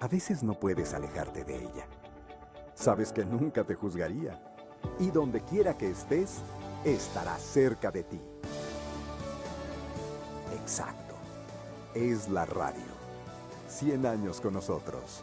[0.00, 1.86] a veces no puedes alejarte de ella.
[2.74, 4.42] Sabes que nunca te juzgaría
[4.98, 6.38] y donde quiera que estés,
[6.84, 8.20] estará cerca de ti.
[10.58, 11.14] Exacto.
[11.94, 13.00] Es la radio.
[13.68, 15.22] 100 años con nosotros.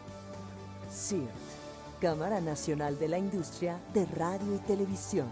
[0.90, 1.28] CIRT,
[2.00, 5.28] Cámara Nacional de la Industria de Radio y Televisión.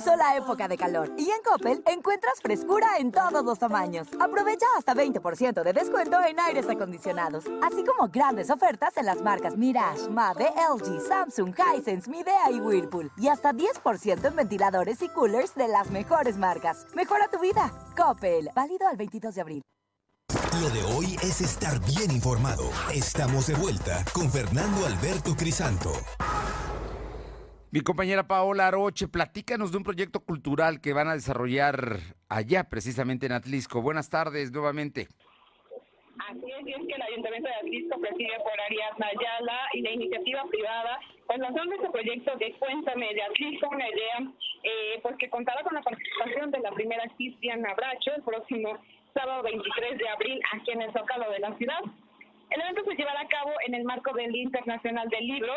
[0.00, 4.08] Empezó la época de calor y en Coppel encuentras frescura en todos los tamaños.
[4.18, 9.58] Aprovecha hasta 20% de descuento en aires acondicionados, así como grandes ofertas en las marcas
[9.58, 13.10] Mirage, Mave, LG, Samsung, Hisense, Midea y Whirlpool.
[13.18, 16.86] Y hasta 10% en ventiladores y coolers de las mejores marcas.
[16.94, 17.70] Mejora tu vida.
[17.94, 18.48] Coppel.
[18.54, 19.62] Válido al 22 de abril.
[20.62, 22.70] Lo de hoy es estar bien informado.
[22.90, 25.92] Estamos de vuelta con Fernando Alberto Crisanto.
[27.72, 33.26] Mi compañera Paola Aroche, platícanos de un proyecto cultural que van a desarrollar allá, precisamente
[33.26, 33.80] en Atlisco.
[33.80, 35.06] Buenas tardes nuevamente.
[36.18, 39.92] Así es, y es que el Ayuntamiento de Atlisco preside por Ariadna Ayala y la
[39.92, 40.98] iniciativa privada
[41.28, 44.18] pues lanzaron este proyecto de Cuéntame de Atlisco, una idea
[44.64, 48.78] eh, pues que contaba con la participación de la primera Cristiana Bracho el próximo
[49.14, 51.82] sábado 23 de abril aquí en el Zócalo de la ciudad.
[52.50, 55.54] El evento se llevará a cabo en el marco del Internacional del Libro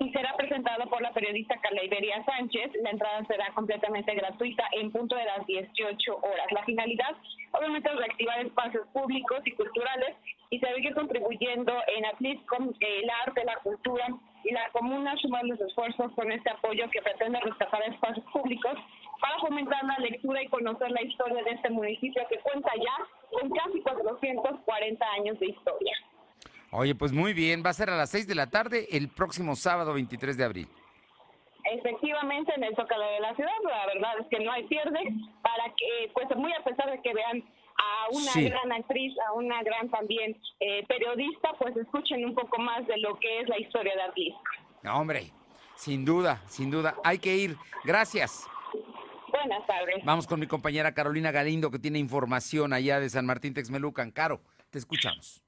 [0.00, 2.72] y será presentado por la periodista Carla Iberia Sánchez.
[2.82, 6.46] La entrada será completamente gratuita en punto de las 18 horas.
[6.50, 7.16] La finalidad,
[7.52, 10.16] obviamente, es reactivar espacios públicos y culturales
[10.50, 14.06] y seguir contribuyendo en Atlisco el arte, la cultura
[14.44, 18.74] y la comuna sumar los esfuerzos con este apoyo que pretende rescatar espacios públicos
[19.20, 23.50] para fomentar la lectura y conocer la historia de este municipio que cuenta ya con
[23.50, 25.96] casi 440 años de historia.
[26.76, 29.54] Oye, pues muy bien, va a ser a las 6 de la tarde el próximo
[29.54, 30.68] sábado 23 de abril.
[31.72, 35.00] Efectivamente, en el Zócalo de la ciudad, la verdad es que no hay pierde
[35.40, 37.44] para que, pues muy a pesar de que vean
[37.76, 42.84] a una gran actriz, a una gran también eh, periodista, pues escuchen un poco más
[42.88, 44.34] de lo que es la historia de.
[44.82, 45.30] No, hombre,
[45.76, 47.56] sin duda, sin duda, hay que ir.
[47.84, 48.48] Gracias.
[49.28, 50.04] Buenas tardes.
[50.04, 54.10] Vamos con mi compañera Carolina Galindo, que tiene información allá de San Martín Texmelucan.
[54.10, 55.43] Caro, te escuchamos.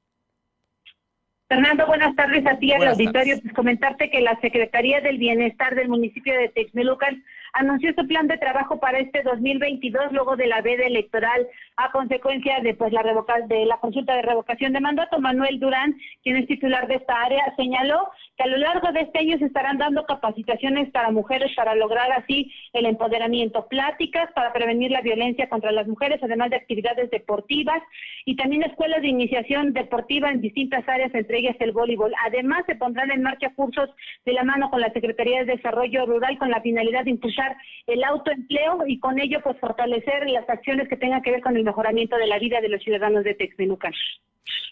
[1.48, 3.40] Fernando, buenas tardes a ti al auditorio.
[3.40, 7.22] Pues comentarte que la Secretaría del Bienestar del municipio de Texmelucan
[7.52, 12.58] anunció su plan de trabajo para este 2022 luego de la veda electoral a consecuencia
[12.60, 15.20] de pues la revoca de la consulta de revocación de mandato.
[15.20, 19.20] Manuel Durán, quien es titular de esta área, señaló que a lo largo de este
[19.20, 24.90] año se estarán dando capacitaciones para mujeres para lograr así el empoderamiento, pláticas para prevenir
[24.90, 27.82] la violencia contra las mujeres, además de actividades deportivas
[28.24, 32.12] y también escuelas de iniciación deportiva en distintas áreas, entre ellas el voleibol.
[32.24, 33.88] Además, se pondrán en marcha cursos
[34.24, 37.56] de la mano con la Secretaría de Desarrollo Rural con la finalidad de impulsar
[37.86, 41.64] el autoempleo y con ello pues fortalecer las acciones que tengan que ver con el
[41.64, 43.92] mejoramiento de la vida de los ciudadanos de Texmelucan.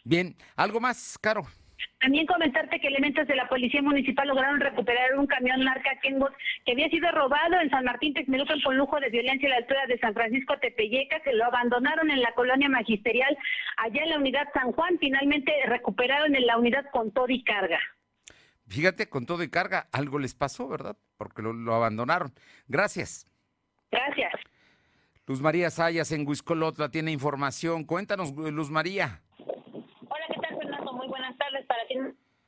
[0.05, 1.43] Bien, ¿algo más, Caro?
[2.01, 6.33] También comentarte que elementos de la Policía Municipal lograron recuperar un camión marca Kenwood
[6.67, 9.87] que había sido robado en San Martín Texmelucan con lujo de violencia a la altura
[9.87, 13.37] de San Francisco Tepeyeca, que lo abandonaron en la colonia magisterial
[13.79, 14.99] allá en la unidad San Juan.
[14.99, 17.81] Finalmente recuperaron en la unidad con todo y carga.
[18.67, 20.97] Fíjate, con todo y carga, algo les pasó, ¿verdad?
[21.17, 22.33] Porque lo, abandonaron.
[22.67, 23.27] Gracias.
[23.91, 24.33] Gracias.
[25.27, 27.85] Luz María Sayas en Huiscolotla tiene información.
[27.85, 29.23] Cuéntanos, Luz María.
[29.39, 30.93] Hola, ¿qué tal, Fernando?
[30.93, 31.09] Muy
[31.75, 31.95] para ti.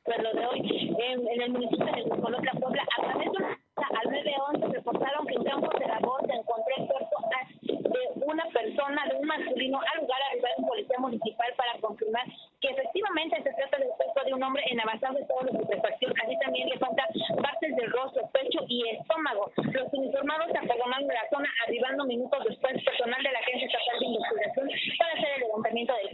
[0.07, 3.43] Lo de hoy, en, el municipio de Huiscolotla, Puebla, a través de
[3.75, 7.15] al 911 reportaron que en Campos de la Voz se encontró el cuerpo
[7.61, 12.23] de una persona, de un masculino, al lugar arriba de un policía municipal para confirmar
[12.61, 16.13] que efectivamente se trata del cuerpo de un hombre en avanzado estado de putrefacción.
[16.23, 17.07] Así también le faltan
[17.41, 19.51] partes del rostro, pecho y estómago.
[19.57, 24.69] Los uniformados de la zona, arribando minutos después personal de la Agencia Estatal de Investigación
[24.97, 26.09] para hacer el levantamiento del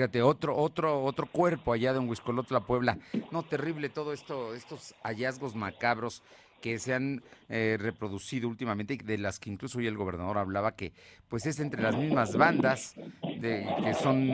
[0.00, 2.96] Fíjate, otro, otro, otro cuerpo allá de Huiscolotla, Puebla.
[3.30, 6.22] No, terrible todo esto, estos hallazgos macabros
[6.62, 10.74] que se han eh, reproducido últimamente y de las que incluso hoy el gobernador hablaba
[10.74, 10.94] que
[11.28, 12.94] pues es entre las mismas bandas
[13.40, 14.32] de, que son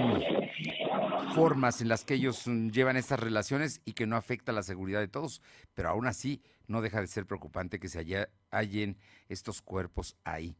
[1.35, 5.01] formas en las que ellos mm, llevan estas relaciones y que no afecta la seguridad
[5.01, 5.43] de todos,
[5.75, 8.99] pero aún así no deja de ser preocupante que se hallen
[9.29, 10.55] estos cuerpos ahí.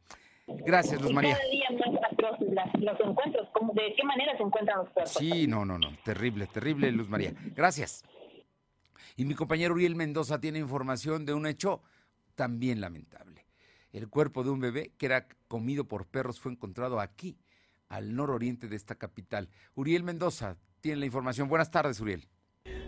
[0.47, 1.37] Gracias, Luz María.
[1.37, 1.87] Cada día más
[2.79, 5.13] los encuentros, ¿de qué manera se encuentran los cuerpos?
[5.13, 7.33] Sí, no, no, no, terrible, terrible, Luz María.
[7.55, 8.03] Gracias.
[9.15, 11.81] Y mi compañero Uriel Mendoza tiene información de un hecho
[12.35, 13.45] también lamentable.
[13.91, 17.37] El cuerpo de un bebé que era comido por perros fue encontrado aquí,
[17.89, 19.49] al nororiente de esta capital.
[19.75, 21.47] Uriel Mendoza tiene la información.
[21.47, 22.27] Buenas tardes, Uriel.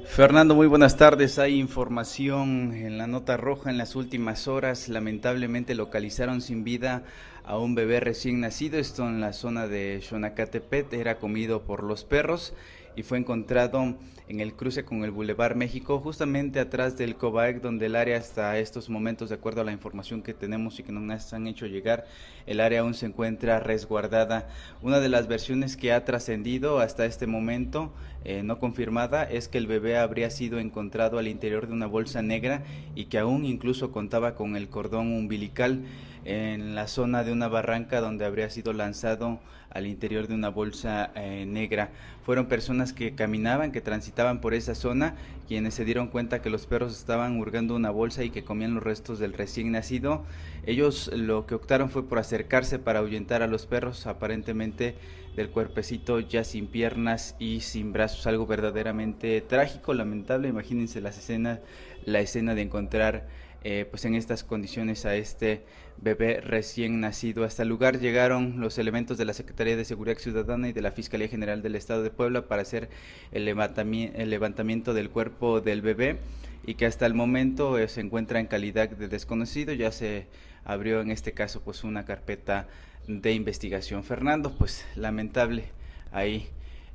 [0.06, 1.40] Fernando, muy buenas tardes.
[1.40, 4.90] Hay información en la nota roja en las últimas horas.
[4.90, 7.04] Lamentablemente localizaron sin vida
[7.44, 8.80] a un bebé recién nacido.
[8.80, 10.94] Esto en la zona de Xonacatepet.
[10.94, 12.54] Era comido por los perros
[12.96, 13.96] y fue encontrado
[14.30, 18.60] en el cruce con el Boulevard México, justamente atrás del COBAEC, donde el área hasta
[18.60, 22.06] estos momentos, de acuerdo a la información que tenemos y que nos han hecho llegar,
[22.46, 24.48] el área aún se encuentra resguardada.
[24.84, 27.92] Una de las versiones que ha trascendido hasta este momento,
[28.24, 32.22] eh, no confirmada, es que el bebé habría sido encontrado al interior de una bolsa
[32.22, 32.64] negra
[32.94, 35.86] y que aún incluso contaba con el cordón umbilical
[36.26, 39.40] en la zona de una barranca donde habría sido lanzado
[39.72, 41.92] al interior de una bolsa eh, negra.
[42.26, 45.16] Fueron personas que caminaban, que transitaban por esa zona,
[45.48, 48.84] quienes se dieron cuenta que los perros estaban hurgando una bolsa y que comían los
[48.84, 50.24] restos del recién nacido.
[50.66, 54.96] Ellos lo que optaron fue por acercarse para ahuyentar a los perros, aparentemente
[55.36, 60.50] del cuerpecito ya sin piernas y sin brazos, algo verdaderamente trágico, lamentable.
[60.50, 61.60] Imagínense las escenas,
[62.06, 63.28] la escena de encontrar
[63.64, 65.64] eh, pues en estas condiciones a este
[65.98, 67.44] bebé recién nacido.
[67.44, 70.92] Hasta el lugar llegaron los elementos de la Secretaría de Seguridad Ciudadana y de la
[70.92, 72.90] Fiscalía General del Estado de Puebla para hacer
[73.32, 76.20] el levantamiento, el levantamiento del cuerpo del bebé
[76.66, 79.74] y que hasta el momento eh, se encuentra en calidad de desconocido.
[79.74, 80.28] Ya se
[80.64, 82.68] abrió en este caso pues una carpeta
[83.08, 84.04] de investigación.
[84.04, 85.66] Fernando, pues lamentable
[86.12, 86.48] ahí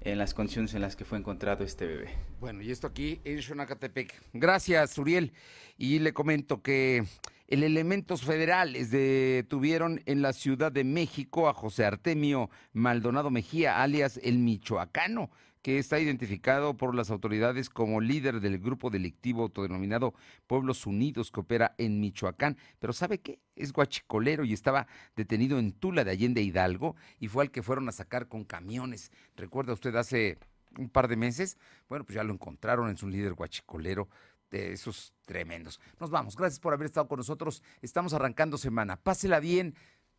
[0.05, 2.11] en las condiciones en las que fue encontrado este bebé.
[2.41, 4.15] Bueno, y esto aquí en Xonacatepec.
[4.33, 5.33] Gracias, Uriel.
[5.79, 7.05] Y le comento que
[7.49, 14.21] el elementos federales detuvieron en la Ciudad de México a José Artemio Maldonado Mejía, alias
[14.23, 15.31] el Michoacano,
[15.65, 20.13] que está identificado por las autoridades como líder del grupo delictivo autodenominado
[20.47, 22.59] Pueblos Unidos que opera en Michoacán.
[22.79, 23.41] Pero ¿sabe qué?
[23.57, 24.87] Es guachicolero y estaba
[25.17, 29.11] detenido en Tula de Allende Hidalgo y fue al que fueron a sacar con camiones.
[29.37, 30.37] ¿Recuerda usted hace
[30.77, 31.57] un par de meses?
[31.89, 34.11] Bueno, pues ya lo encontraron en su líder guachicolero
[34.51, 35.81] de esos tremendos.
[35.99, 36.37] Nos vamos.
[36.37, 37.63] Gracias por haber estado con nosotros.
[37.81, 38.97] Estamos arrancando semana.
[38.97, 39.75] Pásela bien.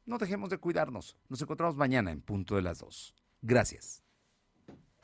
[0.08, 1.16] No dejemos de cuidarnos.
[1.30, 3.14] Nos encontramos mañana en punto de las dos.
[3.44, 4.05] Gracias.